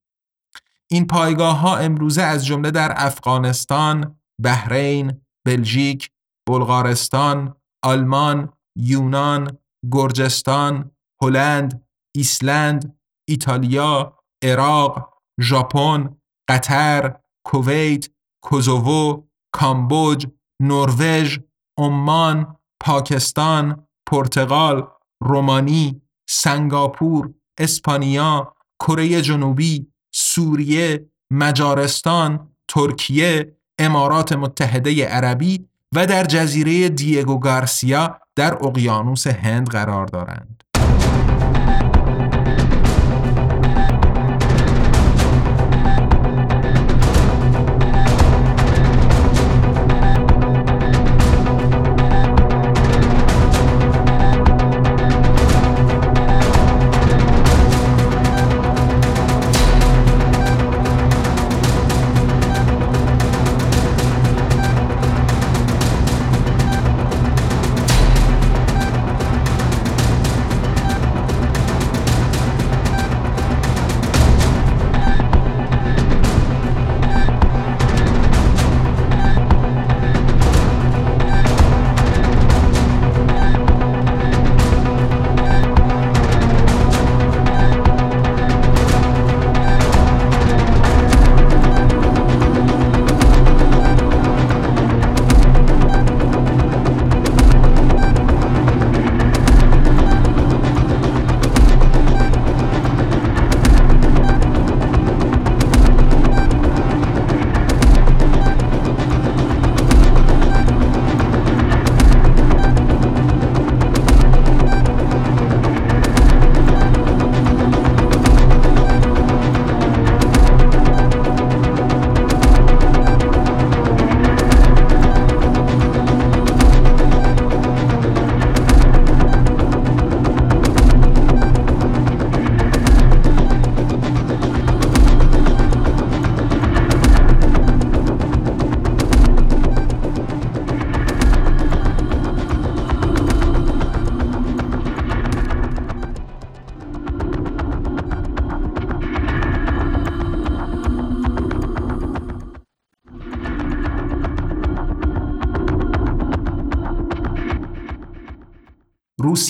این 0.91 1.07
پایگاه 1.07 1.59
ها 1.59 1.77
امروزه 1.77 2.21
از 2.21 2.45
جمله 2.45 2.71
در 2.71 2.93
افغانستان، 2.95 4.19
بحرین، 4.43 5.21
بلژیک، 5.45 6.11
بلغارستان، 6.49 7.55
آلمان، 7.83 8.53
یونان، 8.75 9.57
گرجستان، 9.91 10.91
هلند، 11.21 11.87
ایسلند، 12.15 12.97
ایتالیا، 13.29 14.17
عراق، 14.43 15.13
ژاپن، 15.41 16.15
قطر، 16.49 17.15
کویت، 17.45 18.09
کوزوو، 18.43 19.27
کامبوج، 19.51 20.27
نروژ، 20.61 21.39
عمان، 21.77 22.57
پاکستان، 22.79 23.87
پرتغال، 24.05 24.87
رومانی، 25.23 26.01
سنگاپور، 26.29 27.33
اسپانیا، 27.57 28.53
کره 28.79 29.21
جنوبی، 29.21 29.87
سوریه، 30.11 31.05
مجارستان، 31.31 32.47
ترکیه، 32.67 33.55
امارات 33.79 34.33
متحده 34.33 35.05
عربی 35.05 35.65
و 35.95 36.07
در 36.07 36.23
جزیره 36.23 36.89
دیگو 36.89 37.39
گارسیا 37.39 38.19
در 38.35 38.53
اقیانوس 38.53 39.27
هند 39.27 39.69
قرار 39.69 40.05
دارند. 40.05 40.63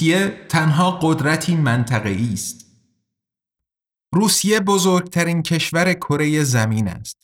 روسیه 0.02 0.46
تنها 0.50 0.92
قدرتی 0.92 1.56
منطقه‌ای 1.56 2.34
است. 2.34 2.66
روسیه 4.14 4.60
بزرگترین 4.60 5.42
کشور 5.42 5.94
کره 5.94 6.44
زمین 6.44 6.88
است. 6.88 7.18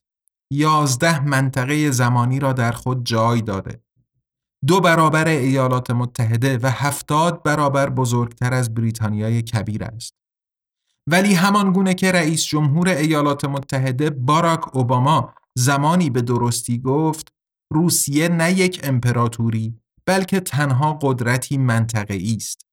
یازده 0.52 1.20
منطقه 1.20 1.92
زمانی 1.92 2.40
را 2.40 2.54
در 2.54 2.72
خود 2.72 3.06
جای 3.06 3.42
داده. 3.42 3.82
دو 4.68 4.80
برابر 4.80 5.28
ایالات 5.28 5.92
متحده 5.92 6.58
و 6.58 6.68
هفتاد 6.68 7.44
برابر 7.44 7.90
بزرگتر 7.90 8.54
از 8.54 8.74
بریتانیای 8.74 9.42
کبیر 9.42 9.84
است. 9.84 10.14
ولی 11.08 11.34
همان 11.34 11.74
گونه 11.74 11.94
که 11.94 12.12
رئیس 12.12 12.46
جمهور 12.46 12.88
ایالات 12.90 13.46
متحده 13.46 14.10
باراک 14.10 14.76
اوباما 14.76 15.34
زمانی 15.56 16.10
به 16.10 16.22
درستی 16.22 16.80
گفت 16.80 17.34
روسیه 17.74 18.30
نه 18.30 18.52
یک 18.52 18.82
امپراتوری 18.84 19.80
بلکه 20.06 20.40
تنها 20.40 21.00
قدرتی 21.02 21.58
منطقه‌ای 21.58 22.36
است. 22.36 22.67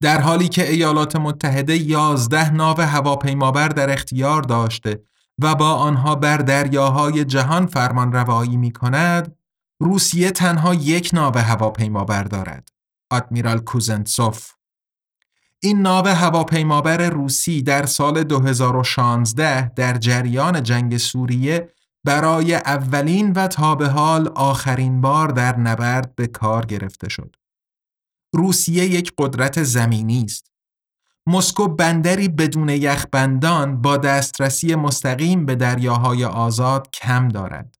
در 0.00 0.20
حالی 0.20 0.48
که 0.48 0.70
ایالات 0.70 1.16
متحده 1.16 1.76
11 1.76 2.50
ناو 2.50 2.80
هواپیمابر 2.80 3.68
در 3.68 3.90
اختیار 3.90 4.42
داشته 4.42 5.02
و 5.38 5.54
با 5.54 5.74
آنها 5.74 6.14
بر 6.14 6.36
دریاهای 6.36 7.24
جهان 7.24 7.66
فرمان 7.66 8.12
روایی 8.12 8.56
می 8.56 8.72
کند، 8.72 9.36
روسیه 9.80 10.30
تنها 10.30 10.74
یک 10.74 11.10
ناو 11.12 11.38
هواپیمابر 11.38 12.22
دارد. 12.22 12.68
آدمیرال 13.10 13.58
کوزنتسوف 13.58 14.52
این 15.60 15.82
ناو 15.82 16.06
هواپیمابر 16.06 17.10
روسی 17.10 17.62
در 17.62 17.86
سال 17.86 18.24
2016 18.24 19.68
در 19.68 19.98
جریان 19.98 20.62
جنگ 20.62 20.96
سوریه 20.96 21.68
برای 22.04 22.54
اولین 22.54 23.32
و 23.32 23.46
تا 23.46 23.74
به 23.74 23.88
حال 23.88 24.28
آخرین 24.28 25.00
بار 25.00 25.28
در 25.28 25.56
نبرد 25.56 26.14
به 26.14 26.26
کار 26.26 26.66
گرفته 26.66 27.08
شد. 27.08 27.36
روسیه 28.32 28.84
یک 28.84 29.12
قدرت 29.18 29.62
زمینی 29.62 30.24
است. 30.24 30.52
مسکو 31.26 31.68
بندری 31.68 32.28
بدون 32.28 32.68
یخبندان 32.68 33.82
با 33.82 33.96
دسترسی 33.96 34.74
مستقیم 34.74 35.46
به 35.46 35.54
دریاهای 35.54 36.24
آزاد 36.24 36.90
کم 36.90 37.28
دارد. 37.28 37.74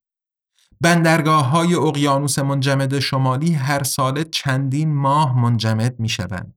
بندرگاه 0.81 1.45
های 1.49 1.75
اقیانوس 1.75 2.39
منجمد 2.39 2.99
شمالی 2.99 3.53
هر 3.53 3.83
ساله 3.83 4.25
چندین 4.25 4.95
ماه 4.95 5.41
منجمد 5.41 6.01
می 6.01 6.09
شوند. 6.09 6.55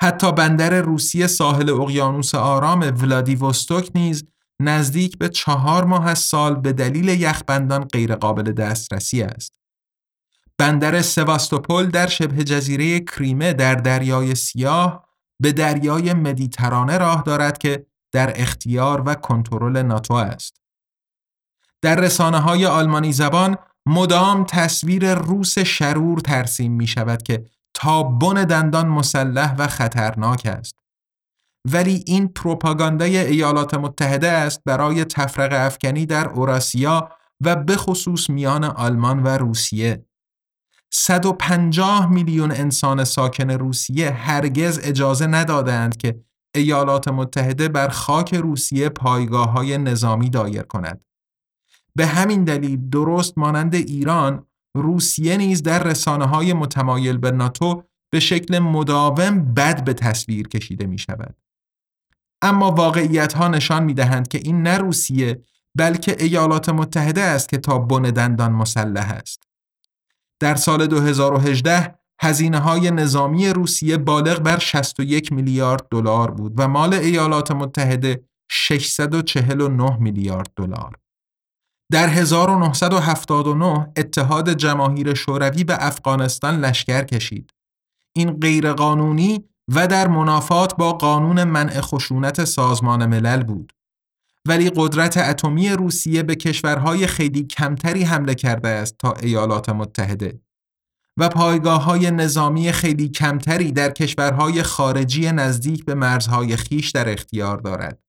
حتی 0.00 0.32
بندر 0.32 0.80
روسیه 0.80 1.26
ساحل 1.26 1.70
اقیانوس 1.70 2.34
آرام 2.34 2.80
ولادیوستوک 2.80 3.90
نیز 3.94 4.24
نزدیک 4.60 5.18
به 5.18 5.28
چهار 5.28 5.84
ماه 5.84 6.06
از 6.06 6.18
سال 6.18 6.54
به 6.54 6.72
دلیل 6.72 7.08
یخبندان 7.08 7.84
غیرقابل 7.84 8.52
دسترسی 8.52 9.22
است. 9.22 9.57
بندر 10.58 11.02
سواستوپول 11.02 11.86
در 11.86 12.06
شبه 12.06 12.44
جزیره 12.44 13.00
کریمه 13.00 13.52
در 13.52 13.74
دریای 13.74 14.34
سیاه 14.34 15.08
به 15.42 15.52
دریای 15.52 16.14
مدیترانه 16.14 16.98
راه 16.98 17.22
دارد 17.22 17.58
که 17.58 17.86
در 18.12 18.32
اختیار 18.36 19.02
و 19.06 19.14
کنترل 19.14 19.82
ناتو 19.82 20.14
است. 20.14 20.60
در 21.82 22.00
رسانه 22.00 22.38
های 22.38 22.66
آلمانی 22.66 23.12
زبان 23.12 23.56
مدام 23.86 24.44
تصویر 24.44 25.14
روس 25.14 25.58
شرور 25.58 26.20
ترسیم 26.20 26.72
می 26.72 26.86
شود 26.86 27.22
که 27.22 27.44
تا 27.74 28.02
بن 28.02 28.44
دندان 28.44 28.88
مسلح 28.88 29.54
و 29.58 29.66
خطرناک 29.66 30.46
است. 30.46 30.74
ولی 31.72 32.04
این 32.06 32.28
پروپاگاندای 32.28 33.18
ایالات 33.18 33.74
متحده 33.74 34.28
است 34.28 34.64
برای 34.64 35.04
تفرق 35.04 35.52
افکنی 35.52 36.06
در 36.06 36.28
اوراسیا 36.28 37.10
و 37.40 37.56
به 37.56 37.76
خصوص 37.76 38.30
میان 38.30 38.64
آلمان 38.64 39.22
و 39.22 39.28
روسیه. 39.28 40.07
150 40.90 42.10
میلیون 42.10 42.52
انسان 42.52 43.04
ساکن 43.04 43.50
روسیه 43.50 44.10
هرگز 44.10 44.80
اجازه 44.82 45.26
ندادند 45.26 45.96
که 45.96 46.20
ایالات 46.54 47.08
متحده 47.08 47.68
بر 47.68 47.88
خاک 47.88 48.34
روسیه 48.34 48.88
پایگاه 48.88 49.50
های 49.50 49.78
نظامی 49.78 50.30
دایر 50.30 50.62
کند. 50.62 51.00
به 51.96 52.06
همین 52.06 52.44
دلیل 52.44 52.88
درست 52.88 53.38
مانند 53.38 53.74
ایران 53.74 54.46
روسیه 54.76 55.36
نیز 55.36 55.62
در 55.62 55.82
رسانه 55.82 56.26
های 56.26 56.52
متمایل 56.52 57.18
به 57.18 57.30
ناتو 57.30 57.82
به 58.10 58.20
شکل 58.20 58.58
مداوم 58.58 59.54
بد 59.54 59.84
به 59.84 59.94
تصویر 59.94 60.48
کشیده 60.48 60.86
می 60.86 60.98
شود. 60.98 61.36
اما 62.42 62.70
واقعیت 62.70 63.32
ها 63.32 63.48
نشان 63.48 63.84
می 63.84 63.94
دهند 63.94 64.28
که 64.28 64.38
این 64.38 64.62
نه 64.62 64.78
روسیه 64.78 65.42
بلکه 65.74 66.16
ایالات 66.18 66.68
متحده 66.68 67.20
است 67.20 67.48
که 67.48 67.58
تا 67.58 67.78
بن 67.78 68.02
دندان 68.02 68.52
مسلح 68.52 69.10
است. 69.10 69.47
در 70.40 70.54
سال 70.54 70.86
2018 70.86 71.94
هزینه 72.20 72.58
های 72.58 72.90
نظامی 72.90 73.48
روسیه 73.48 73.96
بالغ 73.96 74.38
بر 74.38 74.58
61 74.58 75.32
میلیارد 75.32 75.88
دلار 75.90 76.30
بود 76.30 76.52
و 76.56 76.68
مال 76.68 76.94
ایالات 76.94 77.50
متحده 77.50 78.24
649 78.50 79.96
میلیارد 80.00 80.50
دلار. 80.56 80.96
در 81.92 82.08
1979 82.08 83.92
اتحاد 83.96 84.52
جماهیر 84.52 85.14
شوروی 85.14 85.64
به 85.64 85.76
افغانستان 85.86 86.60
لشکر 86.60 87.04
کشید. 87.04 87.50
این 88.16 88.30
غیرقانونی 88.40 89.44
و 89.74 89.86
در 89.86 90.08
منافات 90.08 90.76
با 90.76 90.92
قانون 90.92 91.44
منع 91.44 91.80
خشونت 91.80 92.44
سازمان 92.44 93.06
ملل 93.06 93.42
بود. 93.42 93.72
ولی 94.48 94.70
قدرت 94.76 95.16
اتمی 95.16 95.68
روسیه 95.68 96.22
به 96.22 96.34
کشورهای 96.34 97.06
خیلی 97.06 97.44
کمتری 97.44 98.02
حمله 98.02 98.34
کرده 98.34 98.68
است 98.68 98.98
تا 98.98 99.12
ایالات 99.12 99.68
متحده 99.68 100.40
و 101.18 101.28
پایگاه 101.28 101.84
های 101.84 102.10
نظامی 102.10 102.72
خیلی 102.72 103.08
کمتری 103.08 103.72
در 103.72 103.90
کشورهای 103.90 104.62
خارجی 104.62 105.32
نزدیک 105.32 105.84
به 105.84 105.94
مرزهای 105.94 106.56
خیش 106.56 106.90
در 106.90 107.08
اختیار 107.08 107.58
دارد. 107.58 108.02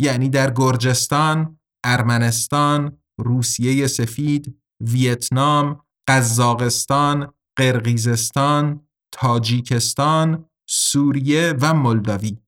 یعنی 0.00 0.28
در 0.28 0.50
گرجستان، 0.50 1.58
ارمنستان، 1.84 2.98
روسیه 3.18 3.86
سفید، 3.86 4.58
ویتنام، 4.80 5.80
قزاقستان، 6.08 7.32
قرقیزستان، 7.58 8.88
تاجیکستان، 9.12 10.44
سوریه 10.68 11.54
و 11.60 11.74
مولداوی 11.74 12.38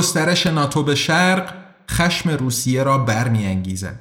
گسترش 0.00 0.46
ناتو 0.46 0.82
به 0.82 0.94
شرق 0.94 1.54
خشم 1.90 2.30
روسیه 2.30 2.82
را 2.82 2.98
برمیانگیزد. 2.98 3.98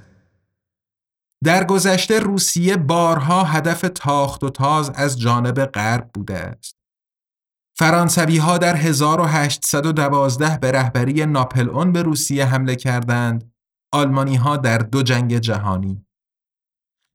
در 1.44 1.64
گذشته 1.64 2.20
روسیه 2.20 2.78
بارها 2.78 3.44
هدف 3.44 3.86
تاخت 3.96 4.44
و 4.44 4.50
تاز 4.50 4.90
از 4.90 5.20
جانب 5.20 5.66
غرب 5.66 6.10
بوده 6.14 6.38
است. 6.38 6.76
فرانسوی 7.78 8.38
ها 8.38 8.58
در 8.58 8.76
1812 8.76 10.58
به 10.58 10.72
رهبری 10.72 11.26
ناپل 11.26 11.92
به 11.92 12.02
روسیه 12.02 12.46
حمله 12.46 12.76
کردند، 12.76 13.52
آلمانی 13.94 14.36
ها 14.36 14.58
در 14.58 14.78
دو 14.78 15.04
جنگ 15.04 15.38
جهانی. 15.38 16.06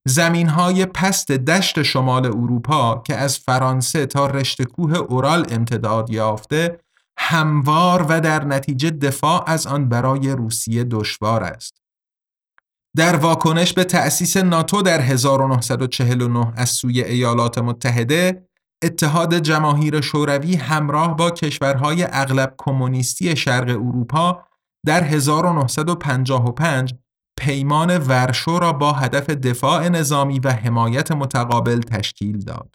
زمین 0.07 0.49
های 0.49 0.87
پست 0.87 1.33
دشت 1.33 1.83
شمال 1.83 2.27
اروپا 2.27 3.03
که 3.07 3.16
از 3.16 3.38
فرانسه 3.38 4.07
تا 4.07 4.27
رشت 4.27 4.62
کوه 4.62 4.97
اورال 4.97 5.47
امتداد 5.51 6.11
یافته 6.11 6.84
هموار 7.18 8.07
و 8.09 8.20
در 8.20 8.44
نتیجه 8.44 8.90
دفاع 8.90 9.44
از 9.46 9.66
آن 9.66 9.88
برای 9.88 10.31
روسیه 10.31 10.85
دشوار 10.85 11.42
است. 11.42 11.85
در 12.96 13.16
واکنش 13.16 13.72
به 13.72 13.85
تأسیس 13.85 14.37
ناتو 14.37 14.83
در 14.83 15.00
1949 15.00 16.53
از 16.57 16.70
سوی 16.70 17.03
ایالات 17.03 17.59
متحده، 17.59 18.48
اتحاد 18.85 19.35
جماهیر 19.35 20.00
شوروی 20.00 20.57
همراه 20.57 21.16
با 21.16 21.31
کشورهای 21.31 22.07
اغلب 22.12 22.55
کمونیستی 22.59 23.37
شرق 23.37 23.68
اروپا 23.68 24.44
در 24.87 25.05
1955 25.05 26.94
پیمان 27.38 27.98
ورشو 27.98 28.59
را 28.59 28.72
با 28.72 28.92
هدف 28.92 29.31
دفاع 29.31 29.88
نظامی 29.88 30.38
و 30.38 30.53
حمایت 30.53 31.12
متقابل 31.12 31.81
تشکیل 31.81 32.38
داد. 32.38 32.74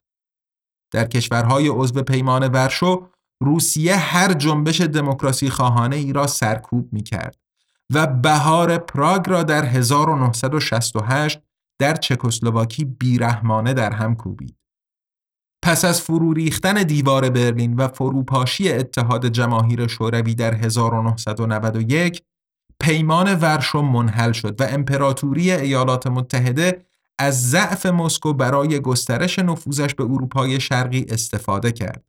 در 0.94 1.06
کشورهای 1.06 1.68
عضو 1.68 2.02
پیمان 2.02 2.48
ورشو 2.48 3.10
روسیه 3.42 3.96
هر 3.96 4.34
جنبش 4.34 4.82
دموکراسی 4.82 5.50
خواهانه 5.50 5.96
ای 5.96 6.14
را 6.14 6.28
سرکوب 6.28 6.94
می 6.94 7.04
کرد 7.04 7.38
و 7.94 8.08
بهار 8.08 8.78
پراگ 8.78 9.30
را 9.30 9.44
در 9.44 9.66
1968 9.66 11.40
در 11.80 11.96
چکسلواکی 11.96 12.86
بیرحمانه 12.86 13.74
در 13.74 13.94
هم 13.94 14.16
کوبید. 14.16 14.56
پس 15.64 15.86
از 15.86 16.02
فرو 16.02 16.34
ریختن 16.34 16.84
دیوار 16.84 17.30
برلین 17.30 17.76
و 17.76 17.88
فروپاشی 17.88 18.72
اتحاد 18.72 19.28
جماهیر 19.28 19.88
شوروی 19.88 20.36
در 20.36 20.54
1991 20.54 22.24
پیمان 22.80 23.36
ورشو 23.36 23.82
منحل 23.82 24.32
شد 24.32 24.62
و 24.62 24.64
امپراتوری 24.64 25.52
ایالات 25.52 26.08
متحده 26.08 26.86
از 27.20 27.50
ضعف 27.50 27.86
مسکو 27.86 28.34
برای 28.34 28.80
گسترش 28.80 29.40
نفوذش 29.40 29.94
به 29.94 30.04
اروپای 30.04 30.60
شرقی 30.60 31.06
استفاده 31.10 31.72
کرد. 31.72 32.09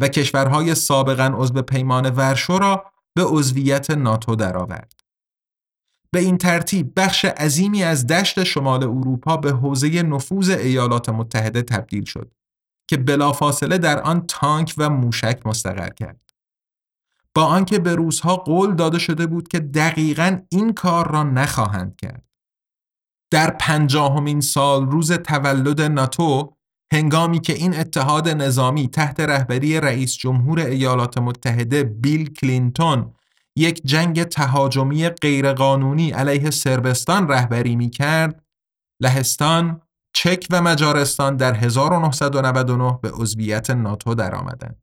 و 0.00 0.08
کشورهای 0.08 0.74
سابقا 0.74 1.34
عضو 1.36 1.62
پیمان 1.62 2.10
ورشو 2.10 2.58
را 2.58 2.84
به 3.14 3.24
عضویت 3.24 3.90
ناتو 3.90 4.36
درآورد. 4.36 4.92
به 6.12 6.20
این 6.20 6.38
ترتیب 6.38 6.92
بخش 6.96 7.24
عظیمی 7.24 7.82
از 7.82 8.06
دشت 8.06 8.44
شمال 8.44 8.82
اروپا 8.82 9.36
به 9.36 9.52
حوزه 9.52 10.02
نفوذ 10.02 10.50
ایالات 10.50 11.08
متحده 11.08 11.62
تبدیل 11.62 12.04
شد 12.04 12.34
که 12.88 12.96
بلافاصله 12.96 13.78
در 13.78 14.00
آن 14.02 14.26
تانک 14.26 14.74
و 14.78 14.90
موشک 14.90 15.46
مستقر 15.46 15.88
کرد. 15.88 16.20
با 17.34 17.44
آنکه 17.44 17.78
به 17.78 17.94
روزها 17.94 18.36
قول 18.36 18.74
داده 18.74 18.98
شده 18.98 19.26
بود 19.26 19.48
که 19.48 19.60
دقیقا 19.60 20.40
این 20.48 20.72
کار 20.72 21.12
را 21.12 21.22
نخواهند 21.22 21.96
کرد. 21.96 22.24
در 23.30 23.50
پنجاهمین 23.50 24.40
سال 24.40 24.90
روز 24.90 25.12
تولد 25.12 25.80
ناتو 25.80 26.56
هنگامی 26.92 27.40
که 27.40 27.52
این 27.52 27.78
اتحاد 27.78 28.28
نظامی 28.28 28.88
تحت 28.88 29.20
رهبری 29.20 29.80
رئیس 29.80 30.16
جمهور 30.16 30.58
ایالات 30.58 31.18
متحده 31.18 31.84
بیل 31.84 32.32
کلینتون 32.32 33.14
یک 33.56 33.82
جنگ 33.84 34.22
تهاجمی 34.22 35.08
غیرقانونی 35.08 36.10
علیه 36.10 36.50
سربستان 36.50 37.28
رهبری 37.28 37.76
می 37.76 37.90
کرد، 37.90 38.44
لهستان، 39.00 39.80
چک 40.14 40.46
و 40.50 40.62
مجارستان 40.62 41.36
در 41.36 41.54
1999 41.54 42.98
به 43.02 43.10
عضویت 43.10 43.70
ناتو 43.70 44.14
درآمدند. 44.14 44.82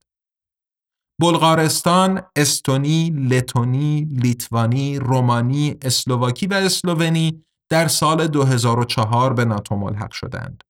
بلغارستان، 1.21 2.21
استونی، 2.35 3.09
لتونی، 3.09 4.01
لیتوانی، 4.01 4.99
رومانی، 4.99 5.77
اسلوواکی 5.81 6.47
و 6.47 6.53
اسلوونی 6.53 7.45
در 7.69 7.87
سال 7.87 8.27
2004 8.27 9.33
به 9.33 9.45
ناتو 9.45 9.75
ملحق 9.75 10.11
شدند. 10.11 10.63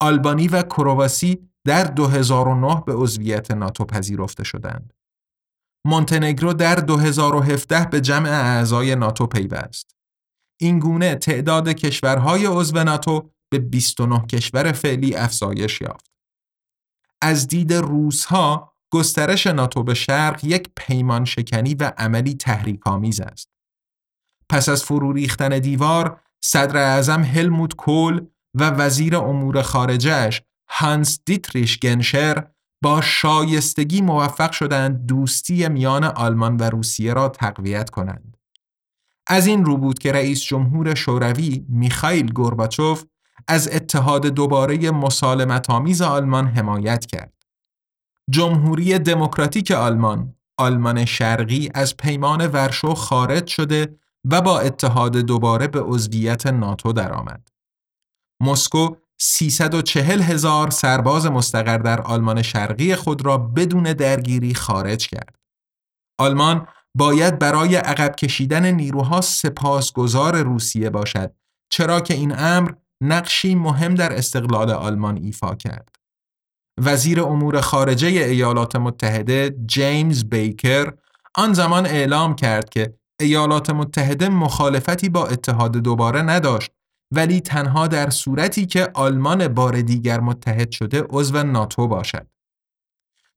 آلبانی 0.00 0.48
و 0.48 0.62
کرواسی 0.62 1.48
در 1.64 1.84
2009 1.84 2.82
به 2.86 2.94
عضویت 2.94 3.50
ناتو 3.50 3.84
پذیرفته 3.84 4.44
شدند. 4.44 4.92
مونتنگرو 5.86 6.52
در 6.52 6.74
2017 6.74 7.84
به 7.84 8.00
جمع 8.00 8.28
اعضای 8.28 8.96
ناتو 8.96 9.26
پیوست. 9.26 9.96
این 10.60 10.78
گونه 10.78 11.14
تعداد 11.14 11.68
کشورهای 11.68 12.46
عضو 12.46 12.84
ناتو 12.84 13.30
به 13.50 13.58
29 13.58 14.26
کشور 14.26 14.72
فعلی 14.72 15.14
افزایش 15.14 15.80
یافت. 15.80 16.10
از 17.22 17.48
دید 17.48 17.72
روزها 17.72 18.72
گسترش 18.90 19.46
ناتو 19.46 19.82
به 19.82 19.94
شرق 19.94 20.44
یک 20.44 20.70
پیمان 20.76 21.24
شکنی 21.24 21.74
و 21.74 21.92
عملی 21.98 22.34
تحریک‌آمیز 22.34 23.20
است. 23.20 23.48
پس 24.48 24.68
از 24.68 24.84
فرو 24.84 25.12
ریختن 25.12 25.58
دیوار، 25.58 26.20
صدر 26.42 26.76
اعظم 26.76 27.22
هلموت 27.22 27.74
کول 27.74 28.26
و 28.56 28.70
وزیر 28.70 29.16
امور 29.16 29.62
خارجهش 29.62 30.42
هانس 30.68 31.20
دیتریش 31.24 31.78
گنشر 31.78 32.46
با 32.82 33.00
شایستگی 33.00 34.00
موفق 34.00 34.52
شدند 34.52 35.06
دوستی 35.06 35.68
میان 35.68 36.04
آلمان 36.04 36.56
و 36.56 36.62
روسیه 36.62 37.12
را 37.12 37.28
تقویت 37.28 37.90
کنند. 37.90 38.36
از 39.26 39.46
این 39.46 39.64
رو 39.64 39.76
بود 39.76 39.98
که 39.98 40.12
رئیس 40.12 40.42
جمهور 40.42 40.94
شوروی 40.94 41.66
میخائیل 41.68 42.32
گورباچوف 42.32 43.04
از 43.48 43.68
اتحاد 43.72 44.26
دوباره 44.26 44.90
مسالمت 44.90 45.70
آمیز 45.70 46.02
آلمان 46.02 46.46
حمایت 46.46 47.06
کرد. 47.06 47.32
جمهوری 48.30 48.98
دموکراتیک 48.98 49.70
آلمان، 49.70 50.34
آلمان 50.58 51.04
شرقی 51.04 51.70
از 51.74 51.96
پیمان 51.96 52.46
ورشو 52.46 52.94
خارج 52.94 53.46
شده 53.46 53.98
و 54.24 54.40
با 54.40 54.60
اتحاد 54.60 55.16
دوباره 55.16 55.66
به 55.66 55.80
عضویت 55.80 56.46
ناتو 56.46 56.92
درآمد. 56.92 57.55
مسکو 58.40 58.96
340 59.18 60.22
هزار 60.22 60.70
سرباز 60.70 61.26
مستقر 61.26 61.78
در 61.78 62.00
آلمان 62.00 62.42
شرقی 62.42 62.94
خود 62.94 63.26
را 63.26 63.38
بدون 63.38 63.82
درگیری 63.82 64.54
خارج 64.54 65.08
کرد. 65.08 65.36
آلمان 66.18 66.66
باید 66.94 67.38
برای 67.38 67.76
عقب 67.76 68.16
کشیدن 68.16 68.70
نیروها 68.70 69.20
سپاسگزار 69.20 70.42
روسیه 70.42 70.90
باشد 70.90 71.32
چرا 71.72 72.00
که 72.00 72.14
این 72.14 72.38
امر 72.38 72.72
نقشی 73.00 73.54
مهم 73.54 73.94
در 73.94 74.12
استقلال 74.12 74.70
آلمان 74.70 75.16
ایفا 75.16 75.54
کرد. 75.54 75.96
وزیر 76.80 77.20
امور 77.22 77.60
خارجه 77.60 78.08
ایالات 78.08 78.76
متحده 78.76 79.56
جیمز 79.66 80.24
بیکر 80.24 80.92
آن 81.34 81.52
زمان 81.52 81.86
اعلام 81.86 82.34
کرد 82.34 82.68
که 82.70 82.94
ایالات 83.20 83.70
متحده 83.70 84.28
مخالفتی 84.28 85.08
با 85.08 85.26
اتحاد 85.26 85.72
دوباره 85.72 86.22
نداشت 86.22 86.70
ولی 87.10 87.40
تنها 87.40 87.86
در 87.86 88.10
صورتی 88.10 88.66
که 88.66 88.90
آلمان 88.94 89.48
بار 89.48 89.80
دیگر 89.80 90.20
متحد 90.20 90.70
شده 90.70 91.04
عضو 91.10 91.42
ناتو 91.42 91.88
باشد. 91.88 92.26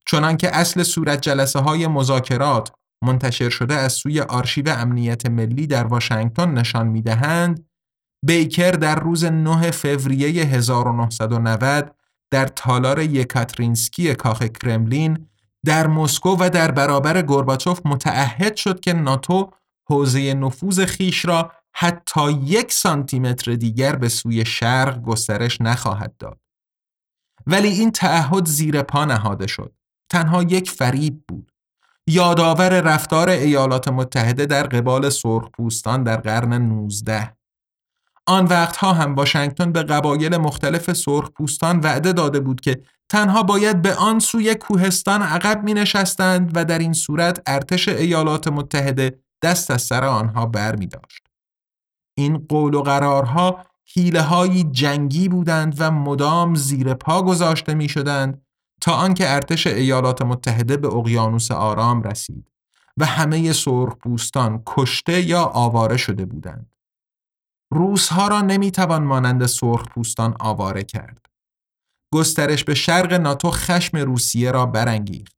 چنانکه 0.06 0.56
اصل 0.56 0.84
صورت 0.84 1.22
جلسه 1.22 1.60
های 1.60 1.88
مذاکرات 1.88 2.72
منتشر 3.04 3.50
شده 3.50 3.76
از 3.76 3.94
سوی 3.94 4.22
آرشیو 4.22 4.70
امنیت 4.70 5.26
ملی 5.26 5.68
در 5.68 5.88
واشنگتن 5.88 6.52
نشان 6.52 6.88
می 6.88 7.02
دهند، 7.02 7.66
بیکر 8.26 8.72
در 8.72 8.96
روز 8.96 9.26
9 9.26 9.72
فوریه 9.72 10.46
1990 10.46 11.96
در 12.32 12.46
تالار 12.46 13.00
یکاترینسکی 13.00 14.16
کاخ 14.16 14.44
کرملین 14.44 15.30
در 15.66 15.88
مسکو 15.88 16.36
و 16.40 16.50
در 16.50 16.72
برابر 16.72 17.22
گورباچوف 17.22 17.82
متعهد 17.86 18.56
شد 18.56 18.80
که 18.80 18.94
ناتو 18.94 19.52
حوزه 19.90 20.34
نفوذ 20.34 20.80
خیش 20.80 21.26
را 21.26 21.52
حتی 21.82 22.32
یک 22.32 22.72
سانتیمتر 22.72 23.56
دیگر 23.56 23.96
به 23.96 24.10
سوی 24.10 24.46
شرق 24.46 25.02
گسترش 25.02 25.62
نخواهد 25.62 26.18
داد. 26.18 26.40
ولی 27.48 27.68
این 27.68 27.92
تعهد 27.92 28.46
زیر 28.46 28.82
پا 28.82 29.06
نهاده 29.06 29.48
شد. 29.48 29.74
تنها 30.12 30.44
یک 30.44 30.72
فریب 30.72 31.24
بود. 31.28 31.52
یادآور 32.08 32.82
رفتار 32.82 33.30
ایالات 33.30 33.88
متحده 33.88 34.46
در 34.46 34.64
قبال 34.64 35.10
سرخپوستان 35.10 36.04
در 36.04 36.18
قرن 36.18 36.54
19 36.54 37.38
آن 38.28 38.46
وقتها 38.46 38.94
هم 38.94 39.16
واشنگتن 39.16 39.72
به 39.72 39.84
قبایل 39.84 40.38
مختلف 40.38 40.94
سرخپوستان 40.94 41.80
وعده 41.80 42.14
داده 42.14 42.40
بود 42.40 42.62
که 42.62 42.82
تنها 43.10 43.44
باید 43.44 43.82
به 43.82 43.96
آن 43.96 44.20
سوی 44.20 44.56
کوهستان 44.56 45.22
عقب 45.22 45.64
می 45.64 45.74
نشستند 45.74 46.52
و 46.56 46.66
در 46.66 46.80
این 46.80 46.94
صورت 46.94 47.42
ارتش 47.46 47.88
ایالات 47.88 48.48
متحده 48.48 49.20
دست 49.44 49.72
از 49.72 49.82
سر 49.82 50.06
آنها 50.06 50.46
بر 50.46 50.76
می 50.76 50.88
داشت. 50.88 51.29
این 52.20 52.38
قول 52.50 52.74
و 52.74 52.82
قرارها 52.82 53.66
حیله 53.94 54.22
های 54.22 54.64
جنگی 54.64 55.30
بودند 55.30 55.76
و 55.78 55.92
مدام 55.92 56.56
زیر 56.56 56.94
پا 56.94 57.22
گذاشته 57.22 57.74
می 57.74 57.90
شدند 57.90 58.42
تا 58.82 58.94
آنکه 58.94 59.34
ارتش 59.34 59.68
ایالات 59.68 60.22
متحده 60.22 60.78
به 60.78 60.88
اقیانوس 60.88 61.52
آرام 61.52 62.04
رسید 62.04 62.52
و 62.98 63.06
همه 63.06 63.54
سرخپوستان 63.54 64.64
کشته 64.66 65.22
یا 65.22 65.44
آواره 65.44 65.98
شده 65.98 66.26
بودند. 66.26 66.74
روسها 67.72 68.28
را 68.28 68.42
نمی‌توان 68.42 69.04
مانند 69.04 69.46
سرخپوستان 69.46 70.36
آواره 70.40 70.84
کرد. 70.84 71.26
گسترش 72.14 72.64
به 72.64 72.74
شرق 72.74 73.14
ناتو 73.14 73.52
خشم 73.52 73.98
روسیه 73.98 74.52
را 74.52 74.66
برانگیخت. 74.66 75.38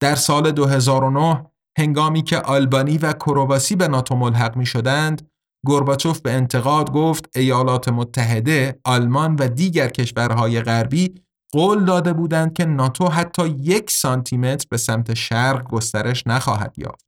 در 0.00 0.14
سال 0.14 0.50
2009 0.50 1.46
هنگامی 1.78 2.22
که 2.22 2.38
آلبانی 2.38 2.98
و 2.98 3.12
کرواسی 3.12 3.76
به 3.76 3.88
ناتو 3.88 4.16
ملحق 4.16 4.56
می 4.56 4.66
شدند، 4.66 5.30
گورباچوف 5.64 6.20
به 6.20 6.32
انتقاد 6.32 6.90
گفت 6.90 7.36
ایالات 7.36 7.88
متحده، 7.88 8.80
آلمان 8.84 9.36
و 9.36 9.48
دیگر 9.48 9.88
کشورهای 9.88 10.60
غربی 10.60 11.14
قول 11.52 11.84
داده 11.84 12.12
بودند 12.12 12.52
که 12.52 12.64
ناتو 12.64 13.08
حتی 13.08 13.48
یک 13.48 13.90
سانتیمتر 13.90 14.66
به 14.70 14.76
سمت 14.76 15.14
شرق 15.14 15.68
گسترش 15.68 16.26
نخواهد 16.26 16.74
یافت. 16.78 17.06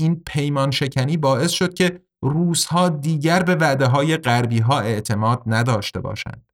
این 0.00 0.22
پیمان 0.26 0.70
شکنی 0.70 1.16
باعث 1.16 1.50
شد 1.50 1.74
که 1.74 2.00
روسها 2.22 2.88
دیگر 2.88 3.42
به 3.42 3.54
وعده 3.54 3.86
های 3.86 4.16
غربی 4.16 4.58
ها 4.58 4.80
اعتماد 4.80 5.42
نداشته 5.46 6.00
باشند. 6.00 6.46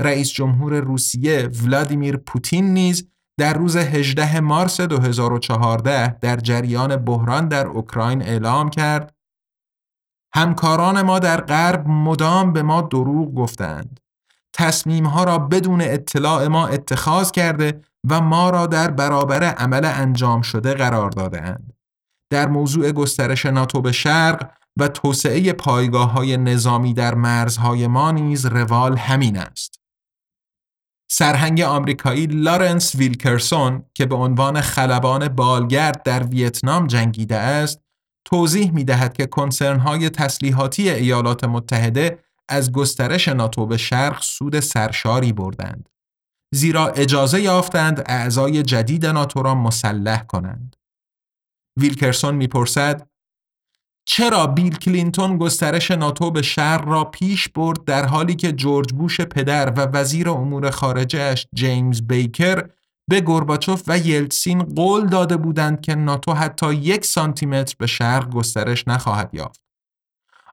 رئیس 0.00 0.30
جمهور 0.30 0.80
روسیه 0.80 1.48
ولادیمیر 1.64 2.16
پوتین 2.16 2.74
نیز 2.74 3.08
در 3.38 3.54
روز 3.54 3.76
18 3.76 4.40
مارس 4.40 4.80
2014 4.80 6.18
در 6.18 6.36
جریان 6.36 6.96
بحران 6.96 7.48
در 7.48 7.66
اوکراین 7.66 8.22
اعلام 8.22 8.70
کرد 8.70 9.15
همکاران 10.36 11.02
ما 11.02 11.18
در 11.18 11.40
غرب 11.40 11.88
مدام 11.88 12.52
به 12.52 12.62
ما 12.62 12.80
دروغ 12.80 13.34
گفتند. 13.34 14.00
تصمیم 14.52 15.06
ها 15.06 15.24
را 15.24 15.38
بدون 15.38 15.80
اطلاع 15.80 16.46
ما 16.46 16.66
اتخاذ 16.66 17.30
کرده 17.30 17.80
و 18.10 18.20
ما 18.20 18.50
را 18.50 18.66
در 18.66 18.90
برابر 18.90 19.44
عمل 19.44 19.84
انجام 19.84 20.42
شده 20.42 20.74
قرار 20.74 21.10
داده 21.10 21.42
اند. 21.42 21.72
در 22.30 22.48
موضوع 22.48 22.92
گسترش 22.92 23.46
ناتو 23.46 23.80
به 23.80 23.92
شرق 23.92 24.50
و 24.78 24.88
توسعه 24.88 25.52
پایگاه 25.52 26.12
های 26.12 26.36
نظامی 26.36 26.94
در 26.94 27.14
مرزهای 27.14 27.86
ما 27.86 28.10
نیز 28.10 28.46
روال 28.46 28.96
همین 28.96 29.36
است. 29.38 29.80
سرهنگ 31.10 31.60
آمریکایی 31.60 32.26
لارنس 32.26 32.94
ویلکرسون 32.94 33.82
که 33.94 34.06
به 34.06 34.14
عنوان 34.14 34.60
خلبان 34.60 35.28
بالگرد 35.28 36.02
در 36.02 36.22
ویتنام 36.22 36.86
جنگیده 36.86 37.36
است، 37.36 37.85
توضیح 38.26 38.72
می 38.72 38.84
دهد 38.84 39.12
که 39.12 39.26
کنسرن 39.26 39.78
های 39.78 40.10
تسلیحاتی 40.10 40.90
ایالات 40.90 41.44
متحده 41.44 42.18
از 42.48 42.72
گسترش 42.72 43.28
ناتو 43.28 43.66
به 43.66 43.76
شرق 43.76 44.22
سود 44.22 44.60
سرشاری 44.60 45.32
بردند. 45.32 45.88
زیرا 46.54 46.88
اجازه 46.88 47.42
یافتند 47.42 48.02
اعضای 48.06 48.62
جدید 48.62 49.06
ناتو 49.06 49.42
را 49.42 49.54
مسلح 49.54 50.22
کنند. 50.22 50.76
ویلکرسون 51.76 52.34
می‌پرسد 52.34 53.08
چرا 54.08 54.46
بیل 54.46 54.76
کلینتون 54.76 55.38
گسترش 55.38 55.90
ناتو 55.90 56.30
به 56.30 56.42
شرق 56.42 56.88
را 56.88 57.04
پیش 57.04 57.48
برد 57.48 57.84
در 57.84 58.06
حالی 58.06 58.34
که 58.34 58.52
جورج 58.52 58.92
بوش 58.92 59.20
پدر 59.20 59.70
و 59.70 59.80
وزیر 59.80 60.30
امور 60.30 60.70
خارجهش 60.70 61.46
جیمز 61.54 62.02
بیکر 62.02 62.68
به 63.08 63.20
گورباچوف 63.20 63.82
و 63.86 63.98
یلتسین 63.98 64.62
قول 64.62 65.06
داده 65.06 65.36
بودند 65.36 65.80
که 65.80 65.94
ناتو 65.94 66.32
حتی 66.32 66.74
یک 66.74 67.04
سانتیمتر 67.04 67.74
به 67.78 67.86
شرق 67.86 68.30
گسترش 68.30 68.88
نخواهد 68.88 69.30
یافت. 69.34 69.60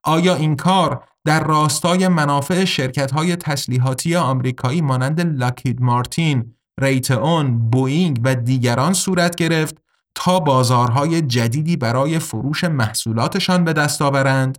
آیا 0.04 0.36
این 0.36 0.56
کار 0.56 1.08
در 1.26 1.44
راستای 1.44 2.08
منافع 2.08 2.66
شرکت 2.66 3.12
های 3.12 3.36
تسلیحاتی 3.36 4.16
آمریکایی 4.16 4.82
مانند 4.82 5.22
لاکید 5.22 5.82
مارتین، 5.82 6.56
ریتئون، 6.80 7.70
بوینگ 7.70 8.22
و 8.24 8.36
دیگران 8.36 8.94
صورت 8.94 9.36
گرفت 9.36 9.78
تا 10.16 10.40
بازارهای 10.40 11.22
جدیدی 11.22 11.78
برای 11.78 12.20
فروش 12.20 12.64
محصولاتشان 12.64 13.64
به 13.64 13.74
دست 13.74 14.02
آورند؟ 14.02 14.58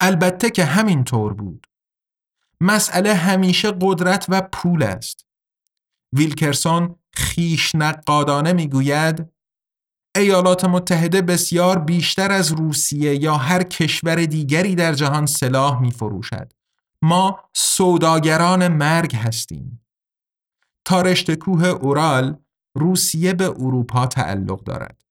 البته 0.00 0.50
که 0.50 0.64
همین 0.64 1.04
طور 1.04 1.34
بود. 1.34 1.66
مسئله 2.60 3.14
همیشه 3.14 3.72
قدرت 3.80 4.26
و 4.28 4.40
پول 4.52 4.82
است. 4.82 5.25
ویلکرسون 6.16 6.94
خیش 7.12 7.74
نقادانه 7.74 8.52
می‌گوید 8.52 9.26
ایالات 10.16 10.64
متحده 10.64 11.22
بسیار 11.22 11.78
بیشتر 11.78 12.32
از 12.32 12.52
روسیه 12.52 13.22
یا 13.22 13.36
هر 13.36 13.62
کشور 13.62 14.24
دیگری 14.24 14.74
در 14.74 14.92
جهان 14.92 15.26
سلاح 15.26 15.80
می 15.80 15.90
فروشد. 15.90 16.52
ما 17.02 17.40
سوداگران 17.54 18.68
مرگ 18.68 19.16
هستیم. 19.16 19.86
تا 20.84 21.02
رشته 21.02 21.36
کوه 21.36 21.66
اورال 21.66 22.38
روسیه 22.76 23.32
به 23.32 23.48
اروپا 23.48 24.06
تعلق 24.06 24.64
دارد. 24.64 25.02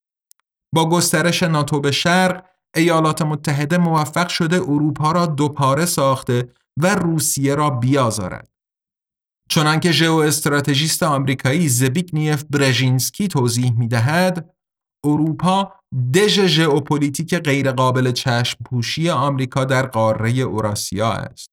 با 0.74 0.90
گسترش 0.90 1.44
ناتو 1.44 1.80
به 1.80 1.92
شرق 1.92 2.46
ایالات 2.76 3.22
متحده 3.22 3.78
موفق 3.78 4.28
شده 4.28 4.56
اروپا 4.56 5.12
را 5.12 5.26
دوپاره 5.26 5.86
ساخته 5.86 6.50
و 6.78 6.96
روسیه 6.96 7.56
را 7.56 7.70
بیازارد. 7.70 8.55
چنانکه 9.50 9.92
ژئو 9.92 10.14
استراتژیست 10.14 11.04
آمریکایی 11.04 11.70
زبیگنیف 11.70 12.44
برژینسکی 12.50 13.28
توضیح 13.28 13.72
می 13.78 13.88
دهد، 13.88 14.50
اروپا 15.06 15.74
دژ 16.14 16.46
ژئوپلیتیک 16.46 17.36
غیرقابل 17.36 18.12
چشم 18.12 18.58
پوشی 18.66 19.10
آمریکا 19.10 19.66
در 19.66 19.86
قاره 19.86 20.32
اوراسیا 20.32 21.12
است. 21.12 21.50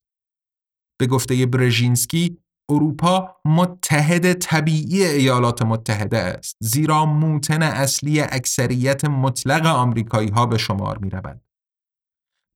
به 1.01 1.07
گفته 1.07 1.47
برژینسکی 1.47 2.39
اروپا 2.71 3.37
متحد 3.45 4.33
طبیعی 4.33 5.05
ایالات 5.05 5.63
متحده 5.63 6.19
است 6.19 6.57
زیرا 6.61 7.07
موطن 7.07 7.63
اصلی 7.63 8.21
اکثریت 8.21 9.05
مطلق 9.05 9.67
آمریکایی 9.67 10.29
ها 10.29 10.47
به 10.47 10.59
شمار 10.59 10.99
می 10.99 11.11
رود. 11.11 11.41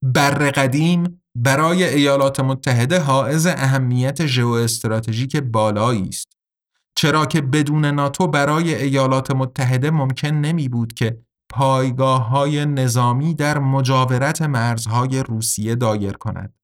بر 0.03 0.51
قدیم 0.51 1.21
برای 1.39 1.83
ایالات 1.83 2.39
متحده 2.39 2.99
حائز 2.99 3.45
اهمیت 3.45 4.25
ژئواستراتژیک 4.25 5.37
بالایی 5.37 6.07
است 6.09 6.27
چرا 6.95 7.25
که 7.25 7.41
بدون 7.41 7.85
ناتو 7.85 8.27
برای 8.27 8.75
ایالات 8.75 9.31
متحده 9.31 9.91
ممکن 9.91 10.27
نمی 10.27 10.69
بود 10.69 10.93
که 10.93 11.17
پایگاه 11.49 12.29
های 12.29 12.65
نظامی 12.65 13.35
در 13.35 13.59
مجاورت 13.59 14.41
مرزهای 14.41 15.23
روسیه 15.23 15.75
دایر 15.75 16.11
کند. 16.11 16.56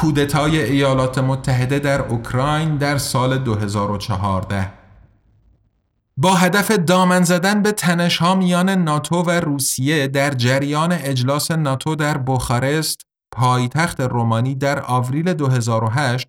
کودتای 0.00 0.62
ایالات 0.62 1.18
متحده 1.18 1.78
در 1.78 2.00
اوکراین 2.00 2.76
در 2.76 2.98
سال 2.98 3.38
2014 3.38 4.72
با 6.16 6.34
هدف 6.34 6.70
دامن 6.70 7.22
زدن 7.22 7.62
به 7.62 7.72
تنشها 7.72 8.34
میان 8.34 8.70
ناتو 8.70 9.22
و 9.22 9.30
روسیه 9.30 10.08
در 10.08 10.30
جریان 10.30 10.92
اجلاس 10.92 11.50
ناتو 11.50 11.94
در 11.94 12.18
بخارست 12.18 13.00
پایتخت 13.32 14.00
رومانی 14.00 14.54
در 14.54 14.82
آوریل 14.82 15.34
2008 15.34 16.28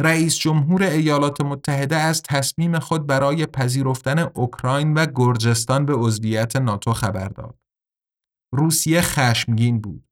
رئیس 0.00 0.36
جمهور 0.36 0.82
ایالات 0.82 1.40
متحده 1.40 1.96
از 1.96 2.22
تصمیم 2.22 2.78
خود 2.78 3.06
برای 3.06 3.46
پذیرفتن 3.46 4.18
اوکراین 4.18 4.94
و 4.94 5.06
گرجستان 5.14 5.86
به 5.86 5.94
عضویت 5.94 6.56
ناتو 6.56 6.92
خبر 6.92 7.28
داد. 7.28 7.58
روسیه 8.54 9.00
خشمگین 9.00 9.80
بود. 9.80 10.06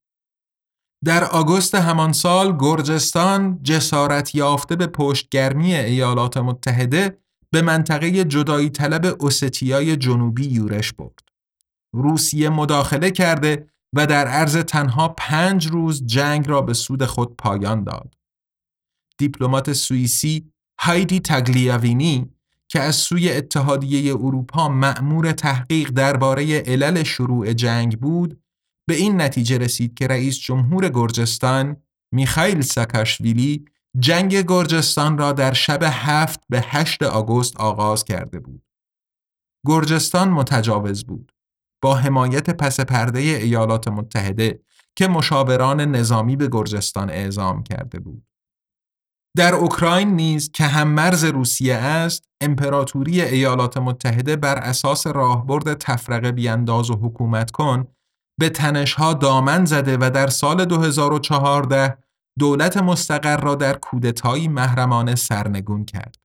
در 1.05 1.25
آگوست 1.25 1.75
همان 1.75 2.13
سال 2.13 2.57
گرجستان 2.57 3.63
جسارت 3.63 4.35
یافته 4.35 4.77
به 4.77 4.87
پشتگرمی 4.87 5.75
ایالات 5.75 6.37
متحده 6.37 7.19
به 7.51 7.63
منطقه 7.63 8.25
جدایی 8.25 8.71
طلب 8.71 9.17
اوستیای 9.21 9.97
جنوبی 9.97 10.47
یورش 10.47 10.93
برد. 10.93 11.19
روسیه 11.95 12.49
مداخله 12.49 13.11
کرده 13.11 13.67
و 13.93 14.07
در 14.07 14.27
عرض 14.27 14.57
تنها 14.57 15.09
پنج 15.09 15.67
روز 15.67 16.07
جنگ 16.07 16.49
را 16.49 16.61
به 16.61 16.75
سود 16.75 17.05
خود 17.05 17.37
پایان 17.37 17.85
داد. 17.85 18.15
دیپلمات 19.19 19.73
سوئیسی 19.73 20.53
هایدی 20.81 21.21
تاگلیاوینی 21.21 22.31
که 22.69 22.81
از 22.81 22.97
سوی 22.97 23.33
اتحادیه 23.33 24.15
اروپا 24.15 24.69
مأمور 24.69 25.33
تحقیق 25.33 25.91
درباره 25.91 26.59
علل 26.59 27.03
شروع 27.03 27.53
جنگ 27.53 28.01
بود 28.01 28.44
به 28.87 28.95
این 28.95 29.21
نتیجه 29.21 29.59
رسید 29.59 29.95
که 29.95 30.07
رئیس 30.07 30.39
جمهور 30.39 30.89
گرجستان 30.89 31.77
میخائیل 32.15 32.61
ساکاشویلی 32.61 33.65
جنگ 33.99 34.35
گرجستان 34.35 35.19
را 35.19 35.33
در 35.33 35.53
شب 35.53 35.83
هفت 35.83 36.41
به 36.49 36.61
هشت 36.61 37.03
آگوست 37.03 37.57
آغاز 37.57 38.05
کرده 38.05 38.41
بود. 38.41 38.63
گرجستان 39.67 40.29
متجاوز 40.29 41.05
بود. 41.05 41.33
با 41.83 41.95
حمایت 41.95 42.51
پس 42.51 42.81
پرده 42.81 43.19
ایالات 43.19 43.89
متحده 43.89 44.61
که 44.97 45.09
مشاوران 45.09 45.81
نظامی 45.81 46.37
به 46.37 46.49
گرجستان 46.49 47.11
اعزام 47.11 47.63
کرده 47.63 48.01
بود. 48.01 48.27
در 49.37 49.55
اوکراین 49.55 50.09
نیز 50.09 50.51
که 50.51 50.65
هم 50.65 50.89
مرز 50.89 51.25
روسیه 51.25 51.75
است، 51.75 52.29
امپراتوری 52.41 53.23
ایالات 53.23 53.77
متحده 53.77 54.37
بر 54.37 54.57
اساس 54.57 55.07
راهبرد 55.07 55.75
تفرقه 55.75 56.33
بیانداز 56.33 56.91
و 56.91 56.95
حکومت 56.95 57.51
کن 57.51 57.87
به 58.39 58.49
تنشها 58.49 59.15
دامن 59.15 59.65
زده 59.65 59.97
و 60.01 60.11
در 60.11 60.27
سال 60.27 60.65
2014 60.65 61.99
دولت 62.39 62.77
مستقر 62.77 63.37
را 63.37 63.55
در 63.55 63.75
کودتایی 63.75 64.49
محرمانه 64.49 65.15
سرنگون 65.15 65.85
کرد. 65.85 66.17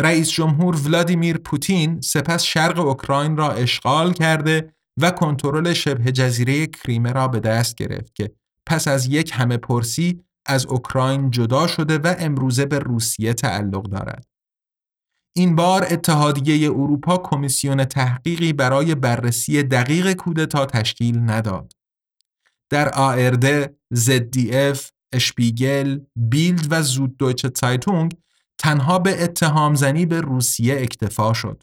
رئیس 0.00 0.30
جمهور 0.30 0.76
ولادیمیر 0.86 1.38
پوتین 1.38 2.00
سپس 2.00 2.42
شرق 2.42 2.78
اوکراین 2.78 3.36
را 3.36 3.50
اشغال 3.50 4.12
کرده 4.12 4.74
و 5.00 5.10
کنترل 5.10 5.72
شبه 5.72 6.12
جزیره 6.12 6.66
کریمه 6.66 7.12
را 7.12 7.28
به 7.28 7.40
دست 7.40 7.74
گرفت 7.74 8.14
که 8.14 8.30
پس 8.66 8.88
از 8.88 9.06
یک 9.06 9.30
همه 9.34 9.56
پرسی 9.56 10.24
از 10.46 10.66
اوکراین 10.66 11.30
جدا 11.30 11.66
شده 11.66 11.98
و 11.98 12.14
امروزه 12.18 12.66
به 12.66 12.78
روسیه 12.78 13.34
تعلق 13.34 13.82
دارد. 13.82 14.31
این 15.36 15.56
بار 15.56 15.86
اتحادیه 15.90 16.70
اروپا 16.70 17.18
کمیسیون 17.18 17.84
تحقیقی 17.84 18.52
برای 18.52 18.94
بررسی 18.94 19.62
دقیق 19.62 20.12
کودتا 20.12 20.66
تشکیل 20.66 21.18
نداد. 21.30 21.72
در 22.70 22.88
ARD، 22.88 23.66
ZDF، 23.94 24.90
اشپیگل، 25.12 26.00
بیلد 26.16 26.66
و 26.70 26.82
Süddeutsche 26.82 27.48
Zeitung 27.48 28.16
تنها 28.58 28.98
به 28.98 29.24
اتهام 29.24 29.74
زنی 29.74 30.06
به 30.06 30.20
روسیه 30.20 30.74
اکتفا 30.80 31.32
شد. 31.32 31.62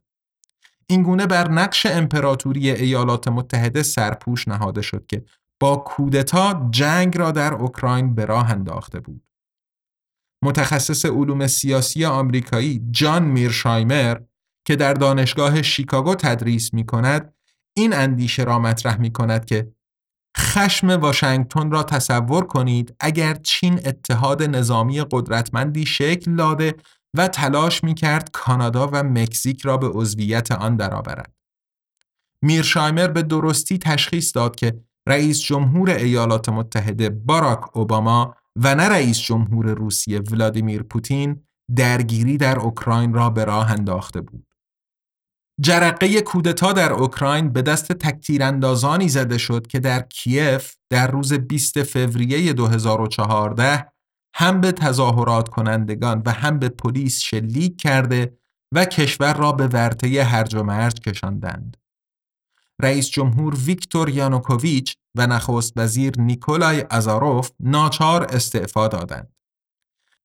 اینگونه 0.88 1.26
بر 1.26 1.51
نقش 1.51 1.86
امپراتوری 1.86 2.70
ایالات 2.70 3.28
متحده 3.28 3.84
سرپوش 3.84 4.47
نهاده 4.47 4.82
شد 4.82 5.05
که 5.05 5.26
با 5.59 5.76
کودتا 5.76 6.67
جنگ 6.72 7.17
را 7.17 7.32
در 7.32 7.53
اوکراین 7.53 8.15
به 8.15 8.26
راه 8.26 8.51
انداخته 8.51 8.99
بود. 8.99 9.29
متخصص 10.44 11.06
علوم 11.06 11.48
سیاسی 11.48 12.06
آمریکایی 12.06 12.82
جان 12.92 13.24
میرشایمر 13.24 14.18
که 14.66 14.76
در 14.76 14.94
دانشگاه 14.94 15.62
شیکاگو 15.62 16.16
تدریس 16.16 16.74
می 16.74 16.86
کند 16.86 17.34
این 17.78 17.94
اندیشه 17.94 18.44
را 18.44 18.60
مطرح 18.60 18.98
می 18.98 19.12
کند 19.12 19.46
که 19.46 19.72
خشم 20.38 20.90
واشنگتن 20.90 21.72
را 21.72 21.84
تصور 21.84 22.46
کنید 22.46 22.96
اگر 23.00 23.34
چین 23.34 23.88
اتحاد 23.88 24.44
نظامی 24.44 25.02
قدرتمندی 25.12 25.86
شکل 25.86 26.36
داده 26.36 26.76
و 27.18 27.28
تلاش 27.28 27.84
می 27.84 27.94
کرد 27.94 28.30
کانادا 28.34 28.88
و 28.88 29.04
مکزیک 29.04 29.62
را 29.62 29.78
به 29.78 29.88
عضویت 29.88 30.52
آن 30.52 30.76
درآورد. 30.76 31.34
میرشایمر 32.44 33.08
به 33.08 33.22
درستی 33.22 33.78
تشخیص 33.78 34.36
داد 34.36 34.56
که 34.56 34.80
رئیس 35.08 35.42
جمهور 35.42 35.90
ایالات 35.90 36.50
متحده 36.50 37.10
باراک 37.10 37.78
اوباما 37.78 38.36
و 38.56 38.76
نه 38.76 38.89
رئیس 38.89 39.20
جمهور 39.20 39.74
روسیه 39.74 40.20
ولادیمیر 40.20 40.84
پوتین 40.84 41.43
درگیری 41.76 42.38
در 42.38 42.60
اوکراین 42.60 43.14
را 43.14 43.30
به 43.30 43.45
راه 43.45 43.72
انداخته 43.72 44.22
بود. 44.22 44.45
جرقه 45.62 46.22
کودتا 46.22 46.74
در 46.74 46.93
اوکراین 46.93 47.54
به 47.54 47.62
دست 47.62 47.91
تکتیراندازانی 47.91 49.10
زده 49.10 49.38
شد 49.38 49.68
که 49.68 49.80
در 49.80 50.02
کیف 50.02 50.74
در 50.89 51.12
روز 51.12 51.34
20 51.34 51.84
فوریه 51.84 52.54
2014 52.54 53.91
هم 54.36 54.62
به 54.62 54.72
تظاهرات 54.72 55.50
کنندگان 55.50 56.22
و 56.26 56.32
هم 56.32 56.60
به 56.60 56.70
پلیس 56.70 57.22
شلیک 57.22 57.82
کرده 57.82 58.38
و 58.74 58.86
کشور 58.86 59.34
را 59.34 59.52
به 59.52 59.68
ورطه 59.68 60.24
هرج 60.24 60.56
و 60.56 60.64
مرج 60.64 61.00
کشاندند. 61.00 61.78
رئیس 62.82 63.10
جمهور 63.10 63.56
ویکتور 63.66 64.10
یانوکوویچ 64.10 64.96
و 65.18 65.28
نخست 65.28 65.74
وزیر 65.76 66.20
نیکولای 66.20 66.86
ازاروف 66.90 67.52
ناچار 67.60 68.24
استعفا 68.24 68.88
دادند. 68.88 69.34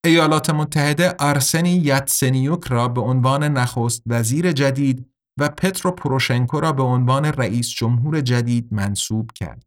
ایالات 0.04 0.50
متحده 0.50 1.14
آرسنی 1.18 1.70
یتسنیوک 1.70 2.64
را 2.64 2.88
به 2.88 3.00
عنوان 3.00 3.44
نخست 3.44 4.02
وزیر 4.06 4.52
جدید 4.52 5.10
و 5.40 5.48
پترو 5.48 5.90
پروشنکو 5.90 6.60
را 6.60 6.72
به 6.72 6.82
عنوان 6.82 7.24
رئیس 7.24 7.68
جمهور 7.68 8.20
جدید 8.20 8.68
منصوب 8.70 9.30
کرد. 9.32 9.64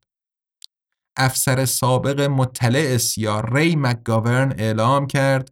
افسر 1.17 1.65
سابق 1.65 2.21
مطلع 2.21 2.97
سیا 2.97 3.39
ری 3.39 3.75
مکگاورن 3.75 4.53
اعلام 4.57 5.07
کرد 5.07 5.51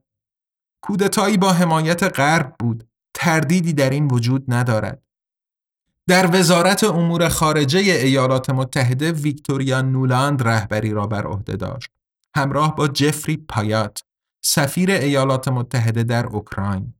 کودتایی 0.83 1.37
با 1.37 1.53
حمایت 1.53 2.03
غرب 2.03 2.55
بود 2.59 2.89
تردیدی 3.13 3.73
در 3.73 3.89
این 3.89 4.07
وجود 4.07 4.45
ندارد 4.47 5.04
در 6.07 6.29
وزارت 6.39 6.83
امور 6.83 7.29
خارجه 7.29 7.79
ایالات 7.79 8.49
متحده 8.49 9.11
ویکتوریا 9.11 9.81
نولاند 9.81 10.47
رهبری 10.47 10.91
را 10.91 11.07
بر 11.07 11.27
عهده 11.27 11.55
داشت. 11.55 11.89
همراه 12.35 12.75
با 12.75 12.87
جفری 12.87 13.37
پایات 13.37 14.01
سفیر 14.43 14.91
ایالات 14.91 15.47
متحده 15.47 16.03
در 16.03 16.25
اوکراین. 16.25 16.93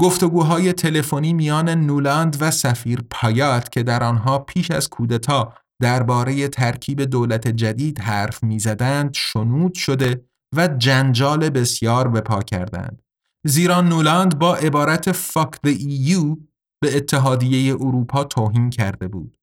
گفتگوهای 0.00 0.72
تلفنی 0.72 1.32
میان 1.32 1.68
نولاند 1.68 2.36
و 2.40 2.50
سفیر 2.50 3.02
پایات 3.10 3.72
که 3.72 3.82
در 3.82 4.04
آنها 4.04 4.38
پیش 4.38 4.70
از 4.70 4.88
کودتا 4.88 5.52
درباره 5.82 6.48
ترکیب 6.48 7.02
دولت 7.02 7.48
جدید 7.48 8.00
حرف 8.00 8.44
می‌زدند 8.44 9.14
شنود 9.14 9.74
شده 9.74 10.24
و 10.56 10.68
جنجال 10.68 11.50
بسیار 11.50 12.08
به 12.08 12.20
پا 12.20 12.42
کردند. 12.42 13.02
زیرا 13.44 13.80
نولاند 13.80 14.38
با 14.38 14.56
عبارت 14.56 15.12
فاک 15.12 15.54
the 15.66 15.70
EU 15.78 16.47
به 16.80 16.96
اتحادیه 16.96 17.74
اروپا 17.74 18.24
توهین 18.24 18.70
کرده 18.70 19.08
بود 19.08 19.38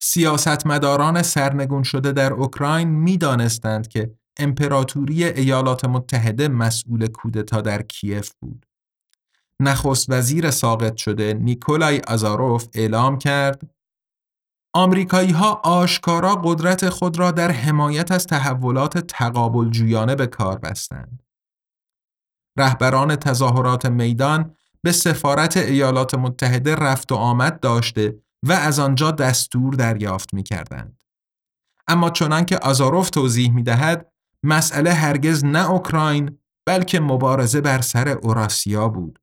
سیاستمداران 0.00 1.22
سرنگون 1.22 1.82
شده 1.82 2.12
در 2.12 2.32
اوکراین 2.32 2.88
می‌دانستند 2.88 3.88
که 3.88 4.14
امپراتوری 4.36 5.24
ایالات 5.24 5.84
متحده 5.84 6.48
مسئول 6.48 7.06
کودتا 7.06 7.60
در 7.60 7.82
کیف 7.82 8.32
بود 8.40 8.66
نخست 9.60 10.10
وزیر 10.10 10.50
ساقط 10.50 10.96
شده 10.96 11.34
نیکولای 11.34 12.00
آزاروف 12.08 12.68
اعلام 12.74 13.18
کرد 13.18 13.70
آمریکایی 14.74 15.30
ها 15.30 15.60
آشکارا 15.64 16.34
قدرت 16.34 16.88
خود 16.88 17.18
را 17.18 17.30
در 17.30 17.50
حمایت 17.50 18.12
از 18.12 18.26
تحولات 18.26 18.98
تقابل 18.98 19.70
جویانه 19.70 20.14
به 20.14 20.26
کار 20.26 20.58
بستند. 20.58 21.22
رهبران 22.58 23.16
تظاهرات 23.16 23.86
میدان 23.86 24.56
به 24.82 24.92
سفارت 24.92 25.56
ایالات 25.56 26.14
متحده 26.14 26.74
رفت 26.74 27.12
و 27.12 27.14
آمد 27.14 27.60
داشته 27.60 28.18
و 28.46 28.52
از 28.52 28.78
آنجا 28.78 29.10
دستور 29.10 29.74
دریافت 29.74 30.34
می 30.34 30.42
کردند. 30.42 31.02
اما 31.88 32.10
چنان 32.10 32.44
که 32.44 32.58
آزاروف 32.58 33.10
توضیح 33.10 33.52
می 33.52 33.62
دهد، 33.62 34.12
مسئله 34.42 34.92
هرگز 34.92 35.44
نه 35.44 35.70
اوکراین 35.70 36.38
بلکه 36.66 37.00
مبارزه 37.00 37.60
بر 37.60 37.80
سر 37.80 38.08
اوراسیا 38.08 38.88
بود. 38.88 39.18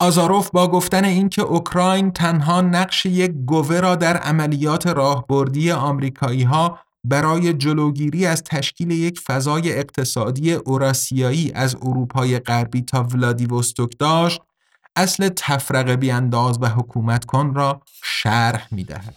آزاروف 0.00 0.50
با 0.50 0.68
گفتن 0.68 1.04
اینکه 1.04 1.42
اوکراین 1.42 2.10
تنها 2.10 2.60
نقش 2.60 3.06
یک 3.06 3.30
گوه 3.30 3.80
را 3.80 3.96
در 3.96 4.16
عملیات 4.16 4.86
راهبردی 4.86 5.70
آمریکایی 5.70 6.42
ها 6.42 6.78
برای 7.04 7.54
جلوگیری 7.54 8.26
از 8.26 8.42
تشکیل 8.42 8.90
یک 8.90 9.20
فضای 9.20 9.72
اقتصادی 9.72 10.52
اوراسیایی 10.52 11.52
از 11.52 11.76
اروپای 11.76 12.38
غربی 12.38 12.82
تا 12.82 13.02
ولادیوستوک 13.02 13.98
داشت 13.98 14.40
اصل 14.96 15.28
تفرقه 15.28 15.96
بیانداز 15.96 16.58
و 16.62 16.66
حکومت 16.66 17.24
کن 17.24 17.54
را 17.54 17.82
شرح 18.02 18.68
می 18.70 18.84
دهد. 18.84 19.14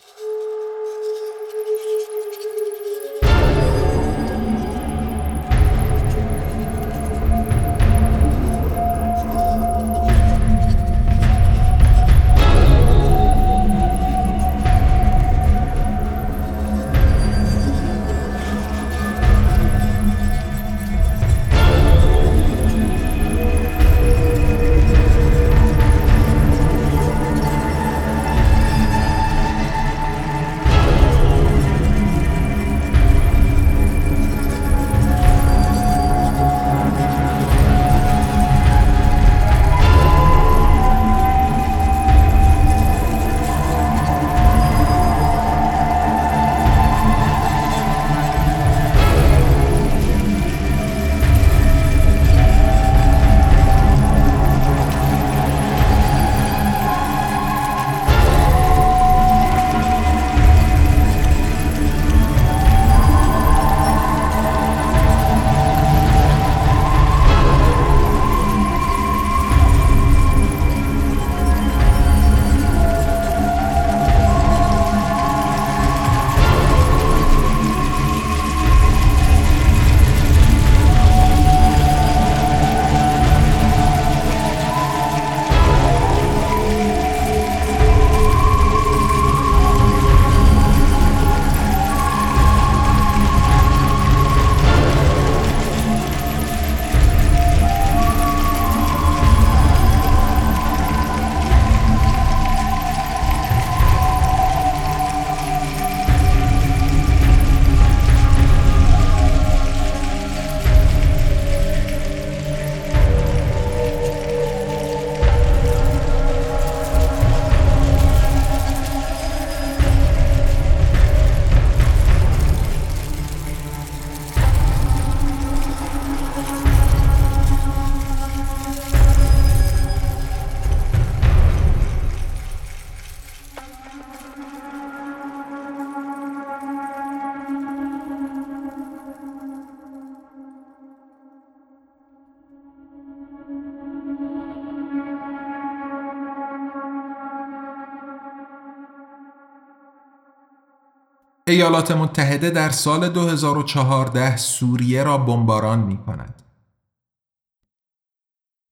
ایالات 151.50 151.92
متحده 151.92 152.50
در 152.50 152.70
سال 152.70 153.10
2014 153.10 154.38
سوریه 154.38 155.04
را 155.04 155.18
بمباران 155.18 155.80
می 155.80 155.98
کند. 155.98 156.42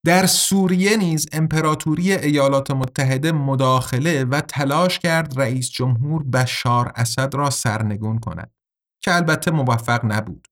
در 0.05 0.25
سوریه 0.25 0.97
نیز 0.97 1.27
امپراتوری 1.31 2.13
ایالات 2.13 2.71
متحده 2.71 3.31
مداخله 3.31 4.25
و 4.25 4.41
تلاش 4.41 4.99
کرد 4.99 5.39
رئیس 5.39 5.69
جمهور 5.69 6.23
بشار 6.23 6.91
اسد 6.95 7.35
را 7.35 7.49
سرنگون 7.49 8.19
کند 8.19 8.51
که 9.01 9.15
البته 9.15 9.51
موفق 9.51 10.05
نبود. 10.05 10.47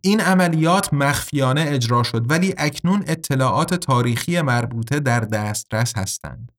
این 0.00 0.20
عملیات 0.20 0.94
مخفیانه 0.94 1.64
اجرا 1.68 2.02
شد 2.02 2.30
ولی 2.30 2.54
اکنون 2.58 3.04
اطلاعات 3.06 3.74
تاریخی 3.74 4.40
مربوطه 4.40 5.00
در 5.00 5.20
دسترس 5.20 5.96
هستند. 5.96 6.52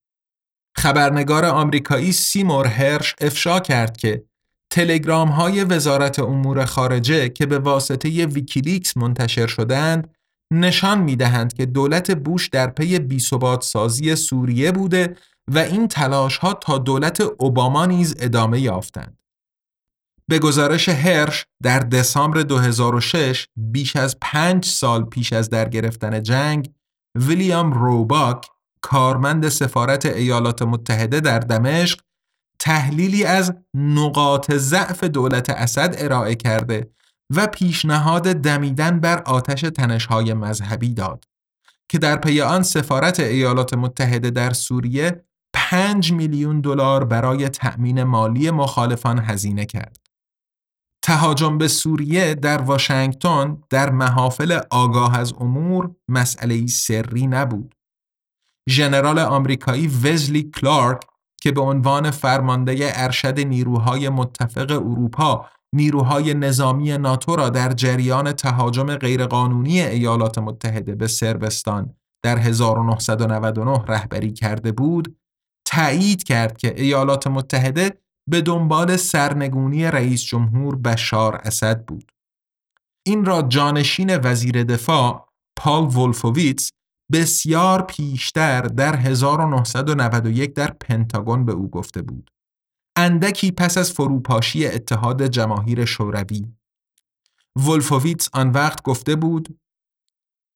خبرنگار 0.78 1.46
آمریکایی 1.46 2.12
سیمور 2.12 2.68
هرش 2.68 3.16
افشا 3.22 3.60
کرد 3.60 3.98
که 3.98 4.29
تلگرام 4.72 5.30
های 5.30 5.64
وزارت 5.64 6.20
امور 6.20 6.66
خارجه 6.66 7.30
که 7.30 7.46
به 7.46 7.60
واسطه 7.60 8.26
ویکیلیکس 8.26 8.98
منتشر 8.98 9.48
شدند 9.48 10.14
نشان 10.54 11.00
می 11.02 11.16
دهند 11.16 11.54
که 11.54 11.66
دولت 11.66 12.12
بوش 12.12 12.50
در 12.50 12.68
پی 12.68 13.00
بیثبات 13.00 13.64
سازی 13.64 14.16
سوریه 14.16 14.72
بوده 14.72 15.16
و 15.52 15.58
این 15.58 15.88
تلاش 15.88 16.38
ها 16.38 16.54
تا 16.54 16.78
دولت 16.78 17.22
اوباما 17.22 17.86
نیز 17.86 18.16
ادامه 18.20 18.60
یافتند. 18.60 19.18
به 20.28 20.40
گزارش 20.40 20.90
هرش 20.90 21.46
در 21.64 21.80
دسامبر 21.80 22.42
2006 22.42 23.48
بیش 23.58 23.96
از 23.96 24.18
پنج 24.22 24.66
سال 24.66 25.04
پیش 25.04 25.34
از 25.34 25.50
در 25.50 25.70
گرفتن 25.70 26.24
جنگ 26.24 26.72
ویلیام 27.16 27.74
روباک 27.74 28.46
کارمند 28.82 29.50
سفارت 29.50 30.06
ایالات 30.06 30.62
متحده 30.62 31.20
در 31.20 31.40
دمشق 31.40 32.00
تحلیلی 32.60 33.24
از 33.24 33.54
نقاط 33.74 34.52
ضعف 34.52 35.04
دولت 35.04 35.50
اسد 35.50 35.96
ارائه 35.98 36.36
کرده 36.36 36.92
و 37.36 37.48
پیشنهاد 37.48 38.34
دمیدن 38.34 39.00
بر 39.00 39.22
آتش 39.22 39.62
تنشهای 39.62 40.34
مذهبی 40.34 40.94
داد 40.94 41.26
که 41.90 41.98
در 41.98 42.16
پی 42.16 42.42
آن 42.42 42.64
سفارت 42.64 43.20
ایالات 43.20 43.74
متحده 43.74 44.30
در 44.30 44.54
سوریه 44.54 45.26
5 45.54 46.12
میلیون 46.12 46.62
دلار 46.62 47.06
برای 47.06 47.50
تأمین 47.50 48.04
مالی 48.04 48.52
مخالفان 48.52 49.20
هزینه 49.20 49.66
کرد. 49.66 49.98
تهاجم 51.04 51.58
به 51.58 51.68
سوریه 51.68 52.36
در 52.36 52.62
واشنگتن 52.62 53.58
در 53.70 53.90
محافل 53.90 54.60
آگاه 54.70 55.20
از 55.20 55.34
امور 55.34 55.96
مسئله 56.10 56.68
سری 56.68 57.28
نبود. 57.28 57.76
ژنرال 58.70 59.20
آمریکایی 59.20 59.88
وزلی 59.88 60.44
کلارک 60.44 61.02
که 61.40 61.52
به 61.52 61.62
عنوان 61.62 62.12
فرمانده 62.12 62.92
ارشد 62.94 63.40
نیروهای 63.40 64.10
متفق 64.10 64.72
اروپا 64.72 65.46
نیروهای 65.74 66.34
نظامی 66.34 66.98
ناتو 66.98 67.36
را 67.36 67.50
در 67.50 67.74
جریان 67.74 68.32
تهاجم 68.32 68.96
غیرقانونی 68.96 69.82
ایالات 69.82 70.38
متحده 70.38 70.96
به 70.96 71.08
سربستان 71.08 71.96
در 72.24 72.38
1999 72.38 73.84
رهبری 73.88 74.34
کرده 74.34 74.72
بود 74.72 75.18
تایید 75.66 76.24
کرد 76.24 76.58
که 76.58 76.82
ایالات 76.82 77.28
متحده 77.28 78.02
به 78.30 78.42
دنبال 78.42 78.98
سرنگونی 78.98 79.86
رئیس 79.86 80.24
جمهور 80.24 80.76
بشار 80.76 81.36
اسد 81.36 81.86
بود. 81.86 82.12
این 83.06 83.26
را 83.26 83.42
جانشین 83.42 84.18
وزیر 84.18 84.64
دفاع 84.64 85.30
پال 85.56 85.84
ولفوویتس 85.84 86.72
بسیار 87.12 87.82
پیشتر 87.82 88.62
در 88.62 88.96
1991 88.96 90.54
در 90.54 90.72
پنتاگون 90.80 91.46
به 91.46 91.52
او 91.52 91.70
گفته 91.70 92.02
بود. 92.02 92.32
اندکی 92.96 93.52
پس 93.52 93.78
از 93.78 93.92
فروپاشی 93.92 94.68
اتحاد 94.68 95.28
جماهیر 95.28 95.86
شوروی 95.86 96.46
ولفوویتس 97.56 98.30
آن 98.34 98.50
وقت 98.50 98.82
گفته 98.82 99.16
بود 99.16 99.60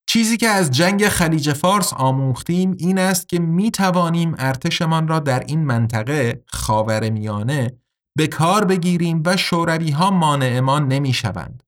چیزی 0.10 0.38
که 0.38 0.47
از 0.47 0.72
جنگ 0.72 1.08
خلیج 1.08 1.54
فارس 1.54 1.93
آموختیم 1.93 2.76
این 2.80 2.99
است 2.99 3.30
که 3.30 3.39
می 3.39 3.72
توانیم 3.72 4.36
ارتشمان 4.38 5.08
را 5.08 5.20
در 5.20 5.39
این 5.39 5.66
منطقه 5.66 6.43
خاور 6.47 7.10
میانه 7.10 7.72
به 8.18 8.28
کار 8.28 8.66
بگیریم 8.66 9.24
و 9.26 9.38
شوروی 9.38 9.91
ها 9.91 10.12
مانعمان 10.12 10.88
نمی 10.88 11.14
شوند. 11.14 11.62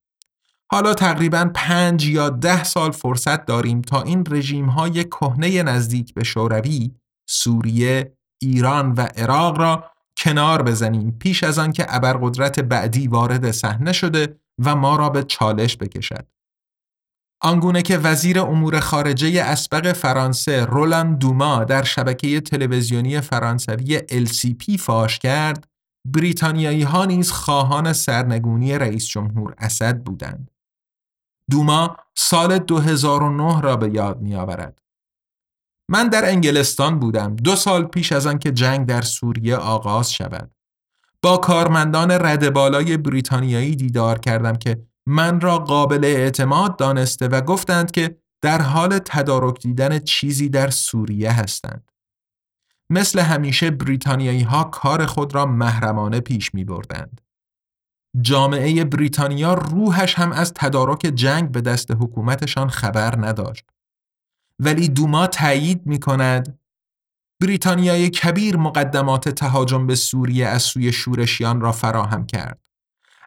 حالا 0.72 0.93
تقریبا 0.93 1.51
پنج 1.55 2.05
یا 2.07 2.30
ده 2.30 2.63
سال 2.63 2.91
فرصت 2.91 3.45
داریم 3.45 3.82
تا 3.82 4.01
این 4.01 4.24
رژیم 4.30 4.66
های 4.66 5.03
کهنه 5.03 5.63
نزدیک 5.63 6.13
به 6.13 6.24
شوروی، 6.24 6.91
سوریه، 7.30 8.18
ایران 8.41 8.91
و 8.91 9.01
عراق 9.01 9.59
را 9.59 9.91
کنار 10.18 10.61
بزنیم 10.61 11.11
پیش 11.20 11.43
از 11.43 11.59
آن 11.59 11.72
که 11.72 11.86
ابرقدرت 11.89 12.59
بعدی 12.59 13.07
وارد 13.07 13.51
صحنه 13.51 13.93
شده 13.93 14.39
و 14.66 14.76
ما 14.76 14.95
را 14.95 15.09
به 15.09 15.24
چالش 15.24 15.78
بکشد. 15.78 16.28
آنگونه 17.41 17.82
که 17.82 17.97
وزیر 17.97 18.39
امور 18.39 18.80
خارجه 18.80 19.41
اسبق 19.41 19.93
فرانسه 19.93 20.66
رولان 20.66 21.16
دوما 21.16 21.63
در 21.63 21.84
شبکه 21.84 22.41
تلویزیونی 22.41 23.22
فرانسوی 23.22 23.99
LCP 23.99 24.78
فاش 24.80 25.20
کرد، 25.20 25.68
بریتانیایی 26.07 26.84
ها 26.84 27.05
نیز 27.05 27.32
خواهان 27.32 27.93
سرنگونی 27.93 28.78
رئیس 28.78 29.07
جمهور 29.07 29.55
اسد 29.57 30.03
بودند. 30.03 30.55
دوما 31.52 31.98
سال 32.18 32.60
2009 32.60 33.62
را 33.62 33.76
به 33.76 33.93
یاد 33.93 34.22
می 34.22 34.36
آورد. 34.36 34.80
من 35.89 36.08
در 36.08 36.30
انگلستان 36.30 37.00
بودم 37.00 37.36
دو 37.36 37.56
سال 37.56 37.84
پیش 37.84 38.12
از 38.12 38.28
آن 38.28 38.39
که 38.39 38.52
جنگ 38.52 38.88
در 38.88 39.02
سوریه 39.02 39.56
آغاز 39.56 40.14
شود. 40.14 40.52
با 41.22 41.38
کارمندان 41.38 42.12
رد 42.12 42.54
بالای 42.54 42.98
بریتانیایی 42.98 43.76
دیدار 43.76 44.20
کردم 44.20 44.56
که 44.56 44.88
من 45.08 45.41
را 45.41 45.58
قابل 45.58 46.06
اعتماد 46.06 46.78
دانسته 46.78 47.28
و 47.28 47.41
گفتند 47.41 47.91
که 47.91 48.18
در 48.41 48.62
حال 48.62 49.00
تدارک 49.00 49.62
دیدن 49.62 50.00
چیزی 50.00 50.50
در 50.50 50.70
سوریه 50.70 51.32
هستند. 51.32 51.91
مثل 52.89 53.20
همیشه 53.20 53.72
بریتانیایی 53.72 54.43
ها 54.43 54.64
کار 54.64 55.06
خود 55.06 55.36
را 55.36 55.46
محرمانه 55.46 56.20
پیش 56.20 56.54
می 56.54 56.64
بردند. 56.64 57.22
جامعه 58.22 58.84
بریتانیا 58.84 59.53
روحش 59.53 60.16
هم 60.16 60.32
از 60.32 60.53
تدارک 60.53 60.99
جنگ 60.99 61.51
به 61.51 61.61
دست 61.61 61.91
حکومتشان 61.91 62.70
خبر 62.70 63.16
نداشت. 63.26 63.66
ولی 64.59 64.88
دوما 64.88 65.28
تایید 65.28 65.86
می 65.86 65.99
کند 65.99 66.59
بریتانیای 67.41 68.09
کبیر 68.09 68.57
مقدمات 68.57 69.30
تهاجم 69.30 69.88
به 69.88 69.95
سوریه 69.95 70.47
از 70.47 70.61
سوی 70.61 70.93
شورشیان 70.93 71.61
را 71.61 71.72
فراهم 71.72 72.26
کرد. 72.26 72.66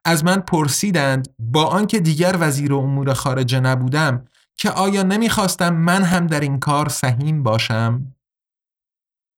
از 0.05 0.25
من 0.25 0.41
پرسیدند 0.41 1.35
با 1.39 1.65
آنکه 1.65 2.01
دیگر 2.01 2.37
وزیر 2.41 2.75
امور 2.75 3.13
خارجه 3.13 3.61
نبودم 3.61 4.25
که 4.59 4.71
آیا 4.71 5.03
نمی‌خواستم 5.03 5.75
من 5.75 6.03
هم 6.03 6.27
در 6.27 6.41
این 6.41 6.59
کار 6.59 6.89
سهیم 6.89 7.43
باشم؟ 7.43 8.15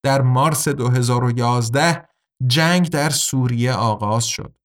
در 0.03 0.23
مارس 0.23 0.69
2011 0.69 2.09
جنگ 2.47 2.91
در 2.91 3.11
سوریه 3.11 3.73
آغاز 3.73 4.27
شد. 4.27 4.60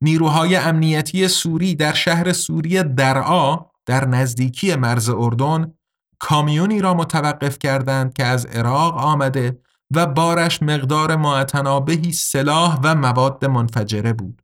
نیروهای 0.00 0.56
امنیتی 0.56 1.28
سوری 1.28 1.74
در 1.74 1.92
شهر 1.92 2.32
سوریه 2.32 2.82
درعا 2.82 3.58
در 3.86 4.08
نزدیکی 4.08 4.74
مرز 4.74 5.08
اردن 5.08 5.72
کامیونی 6.18 6.80
را 6.80 6.94
متوقف 6.94 7.58
کردند 7.58 8.14
که 8.14 8.24
از 8.24 8.46
عراق 8.46 8.96
آمده 8.96 9.58
و 9.94 10.06
بارش 10.06 10.62
مقدار 10.62 11.16
معتنابهی 11.16 12.12
سلاح 12.12 12.80
و 12.84 12.94
مواد 12.94 13.44
منفجره 13.44 14.12
بود. 14.12 14.42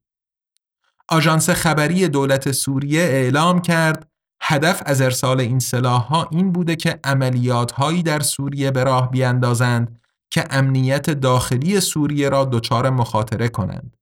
آژانس 1.09 1.51
خبری 1.51 2.09
دولت 2.09 2.53
سوریه 2.53 3.01
اعلام 3.01 3.61
کرد 3.61 4.09
هدف 4.43 4.83
از 4.87 5.01
ارسال 5.01 5.41
این 5.41 5.59
سلاح 5.59 6.03
ها 6.03 6.29
این 6.31 6.53
بوده 6.53 6.77
که 6.77 7.01
عملیات 7.05 7.73
هایی 7.73 8.03
در 8.03 8.21
سوریه 8.21 8.71
به 8.71 8.85
راه 8.85 9.11
بیاندازند 9.11 10.01
که 10.31 10.45
امنیت 10.51 11.11
داخلی 11.11 11.81
سوریه 11.81 12.29
را 12.29 12.45
دچار 12.45 12.91
مخاطره 12.91 13.49
کنند 13.49 13.97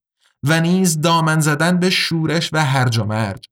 و 0.44 0.60
نیز 0.60 1.00
دامن 1.00 1.40
زدن 1.40 1.78
به 1.78 1.90
شورش 1.90 2.50
و 2.52 2.64
هرج 2.64 2.98
و 2.98 3.04
مرج. 3.04 3.48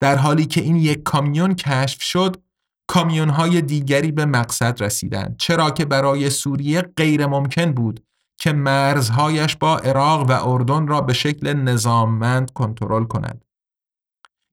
در 0.00 0.16
حالی 0.16 0.46
که 0.46 0.60
این 0.60 0.76
یک 0.76 1.02
کامیون 1.02 1.54
کشف 1.54 2.02
شد 2.02 2.42
کامیون 2.86 3.28
های 3.28 3.62
دیگری 3.62 4.12
به 4.12 4.24
مقصد 4.24 4.82
رسیدند 4.82 5.36
چرا 5.38 5.70
که 5.70 5.84
برای 5.84 6.30
سوریه 6.30 6.82
غیر 6.96 7.26
ممکن 7.26 7.72
بود 7.72 8.06
که 8.36 8.52
مرزهایش 8.52 9.56
با 9.56 9.78
عراق 9.78 10.30
و 10.30 10.48
اردن 10.48 10.86
را 10.86 11.00
به 11.00 11.12
شکل 11.12 11.52
نظاممند 11.52 12.50
کنترل 12.50 13.04
کند. 13.04 13.44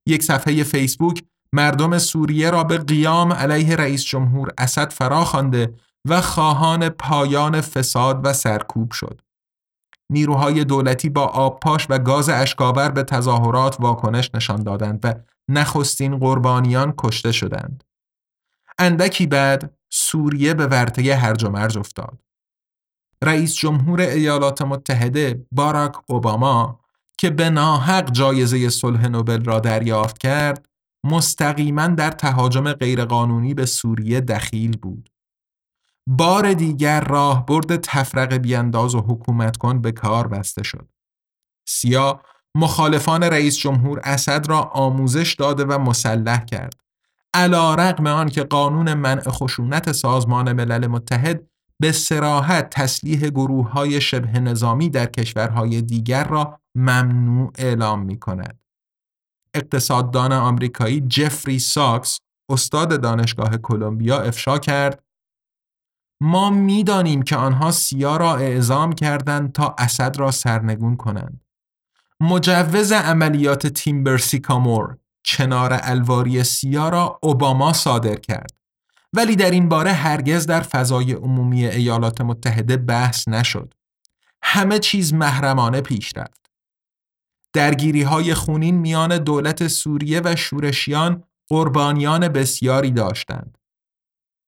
یک 0.08 0.24
صفحه 0.24 0.64
فیسبوک 0.64 1.24
مردم 1.54 1.98
سوریه 1.98 2.50
را 2.50 2.64
به 2.64 2.78
قیام 2.78 3.34
علیه 3.34 3.76
رئیس 3.76 4.04
جمهور 4.04 4.54
اسد 4.58 4.92
فراخوانده 4.92 5.74
و 6.06 6.22
خواهان 6.22 6.90
پایان 6.90 7.62
فساد 7.62 8.22
و 8.24 8.34
سرکوب 8.34 8.92
شد. 8.92 9.22
نیروهای 10.10 10.64
دولتی 10.64 11.10
با 11.10 11.26
آبپاش 11.26 11.88
و 11.90 12.00
گاز 12.00 12.30
اشکاور 12.30 12.92
به 12.92 13.04
تظاهرات 13.04 13.78
واکنش 13.80 14.32
نشان 14.34 14.64
دادند 14.64 15.00
و 15.04 15.14
نخستین 15.50 16.18
قربانیان 16.18 16.94
کشته 16.98 17.32
شدند. 17.32 17.84
اندکی 18.80 19.28
بعد 19.28 19.78
سوریه 19.90 20.54
به 20.54 20.68
ورطه 20.68 21.16
هرج 21.16 21.44
و 21.44 21.50
مرج 21.50 21.78
افتاد. 21.78 22.20
رئیس 23.24 23.56
جمهور 23.56 24.02
ایالات 24.02 24.62
متحده 24.62 25.46
باراک 25.52 25.96
اوباما 26.10 26.80
که 27.18 27.30
به 27.30 27.50
ناحق 27.50 28.12
جایزه 28.12 28.70
صلح 28.70 29.08
نوبل 29.08 29.44
را 29.44 29.60
دریافت 29.60 30.18
کرد 30.18 30.66
مستقیما 31.04 31.88
در 31.88 32.12
تهاجم 32.12 32.74
غیرقانونی 32.74 33.54
به 33.54 33.66
سوریه 33.66 34.22
دخیل 34.22 34.78
بود. 34.78 35.10
بار 36.08 36.54
دیگر 36.54 37.02
راهبرد 37.02 37.76
تفرق 37.76 38.34
بیانداز 38.34 38.96
و 38.96 39.02
حکومت 39.02 39.58
کن 39.58 39.82
به 39.82 39.92
کار 39.92 40.28
بسته 40.28 40.64
شد. 40.64 40.88
سیا 41.68 42.22
مخالفان 42.56 43.24
رئیس 43.24 43.58
جمهور 43.58 44.00
اسد 44.04 44.50
را 44.50 44.62
آموزش 44.62 45.34
داده 45.34 45.66
و 45.66 45.80
مسلح 45.80 46.46
کرد. 46.46 46.74
علا 47.34 47.76
رقم 47.76 48.08
آن 48.08 48.30
که 48.30 48.44
قانون 48.44 48.94
منع 48.94 49.30
خشونت 49.30 49.92
سازمان 49.92 50.54
ملل 50.54 50.88
متحد 50.88 51.48
به 51.80 51.92
سراحت 51.92 52.70
تسلیح 52.70 53.30
گروه 53.30 53.72
های 53.72 54.02
شبه 54.02 54.40
نظامی 54.40 54.90
در 54.90 55.06
کشورهای 55.06 55.82
دیگر 55.82 56.24
را 56.24 56.60
ممنوع 56.76 57.52
اعلام 57.58 58.02
می 58.04 58.20
کند. 58.20 58.60
اقتصاددان 59.54 60.34
آمریکایی 60.34 61.02
جفری 61.02 61.60
ساکس 61.60 62.20
استاد 62.50 63.02
دانشگاه 63.02 63.58
کلمبیا 63.58 64.20
افشا 64.20 64.60
کرد 64.60 65.04
ما 66.22 66.50
می‌دانیم 66.50 67.22
که 67.22 67.36
آنها 67.36 67.72
سیا 67.72 68.18
را 68.18 68.36
اعزام 68.36 68.94
کردند 68.94 69.52
تا 69.52 69.76
اسد 69.78 70.18
را 70.18 70.32
سرنگون 70.32 70.96
کنند. 70.96 71.42
مجوز 72.20 72.92
عملیات 72.92 73.68
تیمبر 73.68 74.18
سیکامور 74.18 74.98
چنار 75.24 75.80
الواری 75.84 76.44
سیا 76.44 76.90
را 76.90 77.20
اوباما 77.24 77.74
صادر 77.74 78.16
کرد. 78.16 78.52
ولی 79.14 79.36
در 79.36 79.52
این 79.52 79.70
باره 79.70 79.92
هرگز 79.92 80.46
در 80.46 80.62
فضای 80.62 81.14
عمومی 81.14 81.66
ایالات 81.66 82.22
متحده 82.22 82.78
بحث 82.78 83.28
نشد. 83.28 83.74
همه 84.42 84.80
چیز 84.80 85.14
محرمانه 85.14 85.82
پیش 85.82 86.18
رفت. 86.18 86.50
درگیری 87.54 88.02
های 88.02 88.34
خونین 88.34 88.78
میان 88.78 89.18
دولت 89.18 89.68
سوریه 89.68 90.22
و 90.26 90.36
شورشیان 90.36 91.24
قربانیان 91.50 92.28
بسیاری 92.28 92.92
داشتند. 92.92 93.57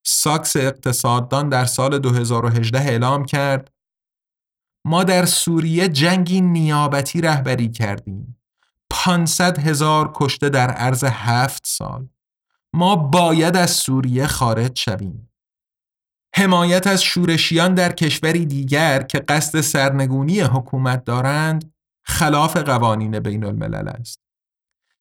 ساکس 0.06 0.56
اقتصاددان 0.56 1.50
در 1.50 1.66
سال 1.66 2.00
2018 2.00 2.80
اعلام 2.80 3.26
کرد 3.26 3.72
ما 4.86 5.04
در 5.04 5.26
سوریه 5.26 5.88
جنگی 5.88 6.42
نیابتی 6.42 7.22
رهبری 7.22 7.70
کردیم. 7.70 8.40
500 8.90 9.60
هزار 9.60 10.12
کشته 10.16 10.50
در 10.50 10.72
عرض 10.72 11.04
هفت 11.04 11.64
سال. 11.66 12.08
ما 12.74 12.96
باید 12.96 13.58
از 13.58 13.72
سوریه 13.72 14.28
خارج 14.28 14.80
شویم. 14.80 15.30
حمایت 16.36 16.88
از 16.88 17.04
شورشیان 17.04 17.74
در 17.74 17.92
کشوری 17.92 18.46
دیگر 18.46 19.04
که 19.04 19.20
قصد 19.20 19.62
سرنگونی 19.62 20.40
حکومت 20.40 21.06
دارند 21.06 21.74
خلاف 22.04 22.58
قوانین 22.58 23.20
بین 23.20 23.44
الملل 23.44 23.88
است. 23.88 24.20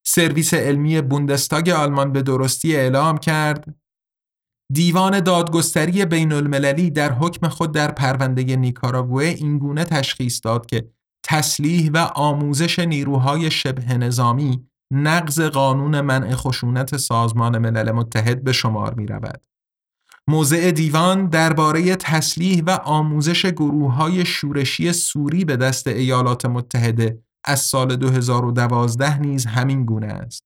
سرویس 0.06 0.54
علمی 0.54 1.00
بوندستاگ 1.00 1.68
آلمان 1.68 2.12
به 2.12 2.22
درستی 2.22 2.76
اعلام 2.76 3.18
کرد 3.18 3.77
دیوان 4.72 5.20
دادگستری 5.20 6.04
بین 6.04 6.32
المللی 6.32 6.90
در 6.90 7.12
حکم 7.12 7.48
خود 7.48 7.72
در 7.72 7.90
پرونده 7.90 8.56
نیکاراگوه 8.56 9.24
اینگونه 9.24 9.84
تشخیص 9.84 10.40
داد 10.44 10.66
که 10.66 10.90
تسلیح 11.22 11.90
و 11.94 11.96
آموزش 12.14 12.78
نیروهای 12.78 13.50
شبه 13.50 13.98
نظامی 13.98 14.68
نقض 14.92 15.40
قانون 15.40 16.00
منع 16.00 16.34
خشونت 16.34 16.96
سازمان 16.96 17.58
ملل 17.58 17.92
متحد 17.92 18.44
به 18.44 18.52
شمار 18.52 18.94
می 18.94 19.06
رود. 19.06 19.40
موضع 20.28 20.70
دیوان 20.70 21.28
درباره 21.28 21.96
تسلیح 21.96 22.62
و 22.66 22.70
آموزش 22.70 23.46
گروه 23.46 23.94
های 23.94 24.26
شورشی 24.26 24.92
سوری 24.92 25.44
به 25.44 25.56
دست 25.56 25.86
ایالات 25.86 26.46
متحده 26.46 27.22
از 27.44 27.60
سال 27.60 27.96
2012 27.96 29.18
نیز 29.18 29.46
همین 29.46 29.84
گونه 29.84 30.06
است. 30.06 30.42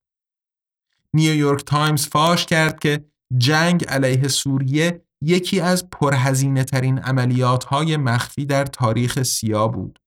نیویورک 1.14 1.64
تایمز 1.64 2.06
فاش 2.06 2.46
کرد 2.46 2.78
که 2.78 3.04
جنگ 3.38 3.84
علیه 3.84 4.28
سوریه 4.28 5.04
یکی 5.22 5.60
از 5.60 5.90
پرهزینه 5.90 6.64
ترین 6.64 6.98
عملیات 6.98 7.64
های 7.64 7.96
مخفی 7.96 8.46
در 8.46 8.64
تاریخ 8.64 9.22
سیا 9.22 9.68
بود. 9.68 9.98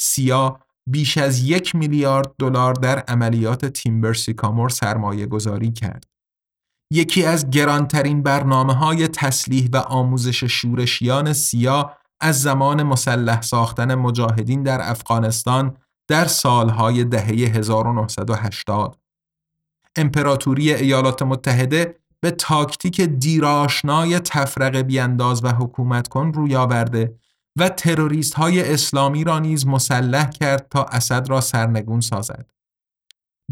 سیا 0.00 0.60
بیش 0.86 1.18
از 1.18 1.42
یک 1.42 1.74
میلیارد 1.74 2.34
دلار 2.38 2.74
در 2.74 2.98
عملیات 2.98 3.66
Timber 3.66 4.12
Sycamore 4.12 4.68
سرمایه 4.68 5.26
گذاری 5.26 5.72
کرد. 5.72 6.04
یکی 6.92 7.24
از 7.24 7.50
گرانترین 7.50 8.22
برنامه 8.22 8.74
های 8.74 9.08
تسلیح 9.08 9.68
و 9.72 9.76
آموزش 9.76 10.44
شورشیان 10.44 11.32
سیا 11.32 11.96
از 12.20 12.42
زمان 12.42 12.82
مسلح 12.82 13.40
ساختن 13.40 13.94
مجاهدین 13.94 14.62
در 14.62 14.90
افغانستان 14.90 15.76
در 16.08 16.24
سالهای 16.24 17.04
دهه 17.04 17.26
1980. 17.26 18.98
امپراتوری 19.96 20.74
ایالات 20.74 21.22
متحده 21.22 21.96
به 22.20 22.30
تاکتیک 22.30 23.00
دیراشنای 23.00 24.18
تفرق 24.18 24.76
بیانداز 24.76 25.44
و 25.44 25.48
حکومت 25.48 26.08
کن 26.08 26.32
روی 26.34 26.56
آورده 26.56 27.18
و 27.58 27.68
تروریست 27.68 28.34
های 28.34 28.72
اسلامی 28.72 29.24
را 29.24 29.38
نیز 29.38 29.66
مسلح 29.66 30.30
کرد 30.30 30.68
تا 30.70 30.84
اسد 30.84 31.30
را 31.30 31.40
سرنگون 31.40 32.00
سازد. 32.00 32.50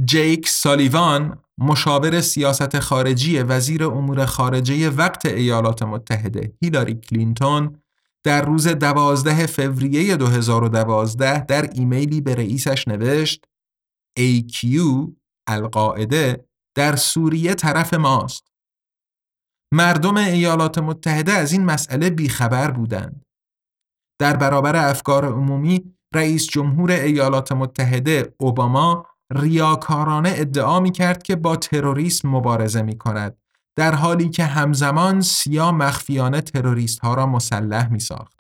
جیک 0.05 0.49
سالیوان 0.49 1.39
مشاور 1.59 2.21
سیاست 2.21 2.79
خارجی 2.79 3.39
وزیر 3.39 3.85
امور 3.85 4.27
خارجه 4.27 4.91
وقت 4.91 5.27
ایالات 5.27 5.83
متحده 5.83 6.53
هیلاری 6.63 6.95
کلینتون 6.95 7.77
در 8.25 8.45
روز 8.45 8.69
12 8.69 9.47
فوریه 9.47 10.17
2012 10.17 11.45
در 11.45 11.71
ایمیلی 11.71 12.21
به 12.21 12.35
رئیسش 12.35 12.89
نوشت 12.89 13.45
AQ 14.19 14.67
القاعده 15.47 16.47
در 16.75 16.97
سوریه 16.97 17.55
طرف 17.55 17.95
ماست. 17.95 18.56
مردم 19.73 20.17
ایالات 20.17 20.79
متحده 20.79 21.33
از 21.33 21.53
این 21.53 21.65
مسئله 21.65 22.11
بیخبر 22.11 22.71
بودند. 22.71 23.23
در 24.21 24.37
برابر 24.37 24.77
افکار 24.77 25.25
عمومی 25.25 25.97
رئیس 26.15 26.47
جمهور 26.47 26.91
ایالات 26.91 27.53
متحده 27.53 28.35
اوباما 28.39 29.07
ریاکارانه 29.33 30.33
ادعا 30.37 30.81
می 30.81 30.93
کرد 30.93 31.23
که 31.23 31.37
با 31.37 31.57
تروریسم 31.57 32.29
مبارزه 32.29 32.83
می 32.83 32.99
کند 32.99 33.37
در 33.77 33.95
حالی 33.95 34.29
که 34.31 34.45
همزمان 34.45 35.21
سیا 35.21 35.73
مخفیانه 35.73 36.41
تروریست 36.41 36.99
ها 36.99 37.15
را 37.15 37.27
مسلح 37.27 37.93
می 37.93 38.01
ساخت. 38.01 38.37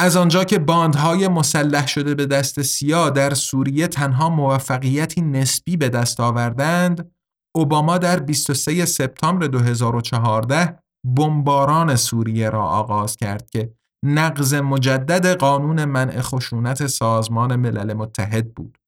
از 0.00 0.16
آنجا 0.16 0.44
که 0.44 0.58
باندهای 0.58 1.28
مسلح 1.28 1.86
شده 1.86 2.14
به 2.14 2.26
دست 2.26 2.62
سیا 2.62 3.10
در 3.10 3.34
سوریه 3.34 3.88
تنها 3.88 4.30
موفقیتی 4.30 5.20
نسبی 5.20 5.76
به 5.76 5.88
دست 5.88 6.20
آوردند، 6.20 7.12
اوباما 7.54 7.98
در 7.98 8.20
23 8.20 8.84
سپتامبر 8.84 9.46
2014 9.46 10.78
بمباران 11.16 11.96
سوریه 11.96 12.50
را 12.50 12.62
آغاز 12.62 13.16
کرد 13.16 13.50
که 13.50 13.74
نقض 14.04 14.54
مجدد 14.54 15.26
قانون 15.26 15.84
منع 15.84 16.20
خشونت 16.20 16.86
سازمان 16.86 17.56
ملل 17.56 17.92
متحد 17.92 18.54
بود. 18.54 18.78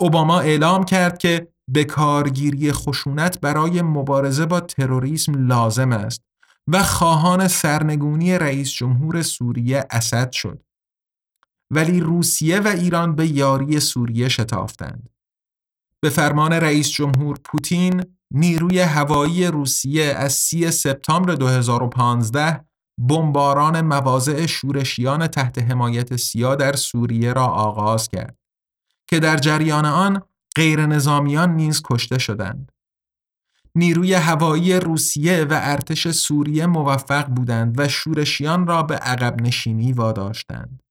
اوباما 0.00 0.40
اعلام 0.40 0.84
کرد 0.84 1.18
که 1.18 1.48
به 1.68 1.84
کارگیری 1.84 2.72
خشونت 2.72 3.40
برای 3.40 3.82
مبارزه 3.82 4.46
با 4.46 4.60
تروریسم 4.60 5.46
لازم 5.46 5.92
است 5.92 6.22
و 6.68 6.82
خواهان 6.82 7.48
سرنگونی 7.48 8.38
رئیس 8.38 8.70
جمهور 8.70 9.22
سوریه 9.22 9.86
اسد 9.90 10.32
شد. 10.32 10.62
ولی 11.70 12.00
روسیه 12.00 12.60
و 12.60 12.68
ایران 12.68 13.14
به 13.14 13.26
یاری 13.26 13.80
سوریه 13.80 14.28
شتافتند. 14.28 15.08
به 16.02 16.10
فرمان 16.10 16.52
رئیس 16.52 16.90
جمهور 16.90 17.38
پوتین 17.44 18.04
نیروی 18.30 18.80
هوایی 18.80 19.46
روسیه 19.46 20.04
از 20.04 20.32
30 20.32 20.70
سپتامبر 20.70 21.34
2015 21.34 22.64
بمباران 23.08 23.80
مواضع 23.80 24.46
شورشیان 24.46 25.26
تحت 25.26 25.58
حمایت 25.58 26.16
سیا 26.16 26.54
در 26.54 26.76
سوریه 26.76 27.32
را 27.32 27.46
آغاز 27.46 28.08
کرد 28.08 28.38
که 29.06 29.20
در 29.20 29.36
جریان 29.36 29.84
آن 29.84 30.22
غیر 30.56 30.86
نظامیان 30.86 31.56
نیز 31.56 31.82
کشته 31.84 32.18
شدند. 32.18 32.72
نیروی 33.74 34.14
هوایی 34.14 34.80
روسیه 34.80 35.44
و 35.44 35.58
ارتش 35.62 36.08
سوریه 36.08 36.66
موفق 36.66 37.26
بودند 37.26 37.80
و 37.80 37.88
شورشیان 37.88 38.66
را 38.66 38.82
به 38.82 38.96
عقب 38.96 39.42
نشینی 39.42 39.92
واداشتند. 39.92 40.82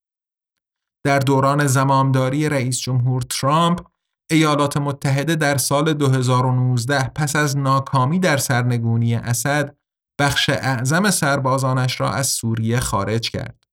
در 1.03 1.19
دوران 1.19 1.67
زمامداری 1.67 2.49
رئیس 2.49 2.79
جمهور 2.79 3.21
ترامپ 3.21 3.88
ایالات 4.31 4.77
متحده 4.77 5.35
در 5.35 5.57
سال 5.57 5.93
2019 5.93 7.11
پس 7.15 7.35
از 7.35 7.57
ناکامی 7.57 8.19
در 8.19 8.37
سرنگونی 8.37 9.15
اسد 9.15 9.75
بخش 10.19 10.49
اعظم 10.49 11.09
سربازانش 11.09 12.01
را 12.01 12.11
از 12.11 12.27
سوریه 12.27 12.79
خارج 12.79 13.31
کرد. 13.31 13.63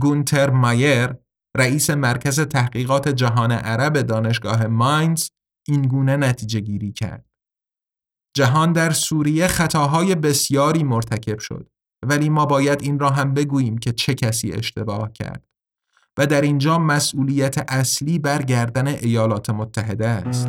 گونتر 0.00 0.50
مایر 0.50 1.14
رئیس 1.56 1.90
مرکز 1.90 2.40
تحقیقات 2.40 3.08
جهان 3.08 3.52
عرب 3.52 4.02
دانشگاه 4.02 4.66
ماینز 4.66 5.28
این 5.68 5.82
گونه 5.82 6.16
نتیجه 6.16 6.60
گیری 6.60 6.92
کرد. 6.92 7.30
جهان 8.36 8.72
در 8.72 8.90
سوریه 8.90 9.46
خطاهای 9.46 10.14
بسیاری 10.14 10.82
مرتکب 10.82 11.38
شد 11.38 11.70
ولی 12.06 12.28
ما 12.28 12.46
باید 12.46 12.82
این 12.82 12.98
را 12.98 13.10
هم 13.10 13.34
بگوییم 13.34 13.78
که 13.78 13.92
چه 13.92 14.14
کسی 14.14 14.52
اشتباه 14.52 15.12
کرد 15.12 15.46
و 16.18 16.26
در 16.26 16.40
اینجا 16.40 16.78
مسئولیت 16.78 17.64
اصلی 17.68 18.18
بر 18.18 18.42
گردن 18.42 18.86
ایالات 18.86 19.50
متحده 19.50 20.08
است. 20.08 20.48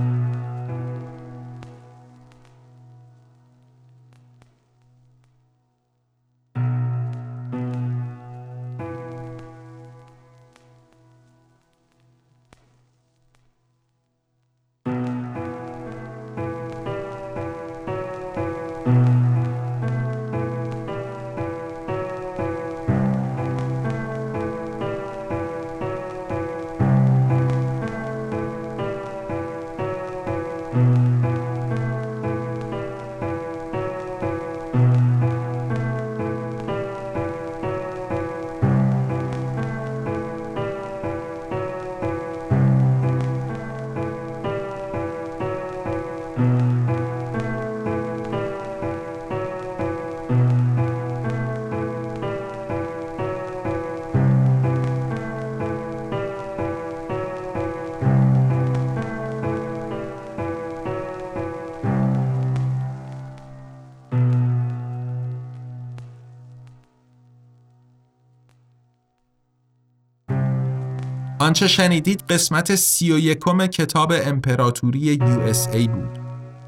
آنچه 71.56 71.68
شنیدید 71.68 72.24
قسمت 72.30 72.76
سی 72.76 73.12
و 73.12 73.20
یکم 73.20 73.68
کتاب 73.68 74.14
امپراتوری 74.26 75.00
USA 75.00 75.88
بود 75.88 76.20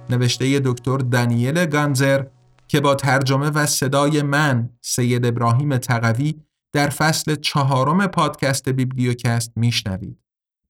نوشته 0.10 0.60
دکتر 0.60 0.98
دانیل 0.98 1.66
گانزر 1.66 2.24
که 2.68 2.80
با 2.80 2.96
ترجمه 2.96 3.50
و 3.50 3.66
صدای 3.66 4.22
من 4.22 4.70
سید 4.82 5.26
ابراهیم 5.26 5.78
تقوی 5.78 6.36
در 6.74 6.90
فصل 6.90 7.36
چهارم 7.36 8.08
پادکست 8.08 8.70
بیبلیوکست 8.70 9.52
میشنوید. 9.56 10.20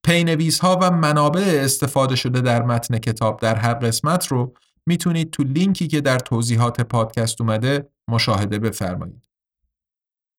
پی‌نویس 0.05 0.59
ها 0.59 0.79
و 0.81 0.91
منابع 0.91 1.61
استفاده 1.63 2.15
شده 2.15 2.41
در 2.41 2.63
متن 2.63 2.97
کتاب 2.97 3.39
در 3.39 3.55
هر 3.55 3.73
قسمت 3.73 4.27
رو 4.27 4.53
می‌تونید 4.85 5.31
تو 5.31 5.43
لینکی 5.43 5.87
که 5.87 6.01
در 6.01 6.19
توضیحات 6.19 6.81
پادکست 6.81 7.41
اومده 7.41 7.89
مشاهده 8.07 8.59
بفرمایید. 8.59 9.26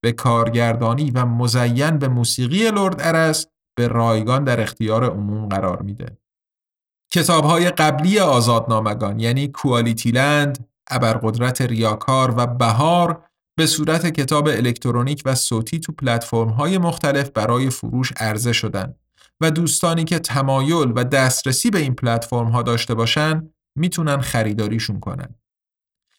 به 0.00 0.12
کارگردانی 0.12 1.10
و 1.10 1.26
مزین 1.26 1.98
به 1.98 2.08
موسیقی 2.08 2.70
لرد 2.70 2.96
ارس 2.98 3.46
به 3.78 3.88
رایگان 3.88 4.44
در 4.44 4.60
اختیار 4.60 5.04
عموم 5.04 5.48
قرار 5.48 5.82
میده. 5.82 6.18
کتاب 7.12 7.44
های 7.44 7.70
قبلی 7.70 8.18
آزادنامگان 8.18 9.20
یعنی 9.20 9.48
کوالیتی 9.48 10.10
لند، 10.10 10.68
ابرقدرت 10.90 11.60
ریاکار 11.60 12.34
و 12.36 12.46
بهار 12.46 13.24
به 13.58 13.66
صورت 13.66 14.06
کتاب 14.06 14.48
الکترونیک 14.48 15.22
و 15.24 15.34
صوتی 15.34 15.80
تو 15.80 15.92
پلتفرم 15.92 16.48
های 16.48 16.78
مختلف 16.78 17.30
برای 17.30 17.70
فروش 17.70 18.12
عرضه 18.16 18.52
شدن 18.52 18.94
و 19.40 19.50
دوستانی 19.50 20.04
که 20.04 20.18
تمایل 20.18 20.92
و 20.96 21.04
دسترسی 21.04 21.70
به 21.70 21.78
این 21.78 21.94
پلتفرم 21.94 22.48
ها 22.48 22.62
داشته 22.62 22.94
باشن 22.94 23.50
می‌تونن 23.78 24.20
خریداریشون 24.20 25.00
کنن. 25.00 25.34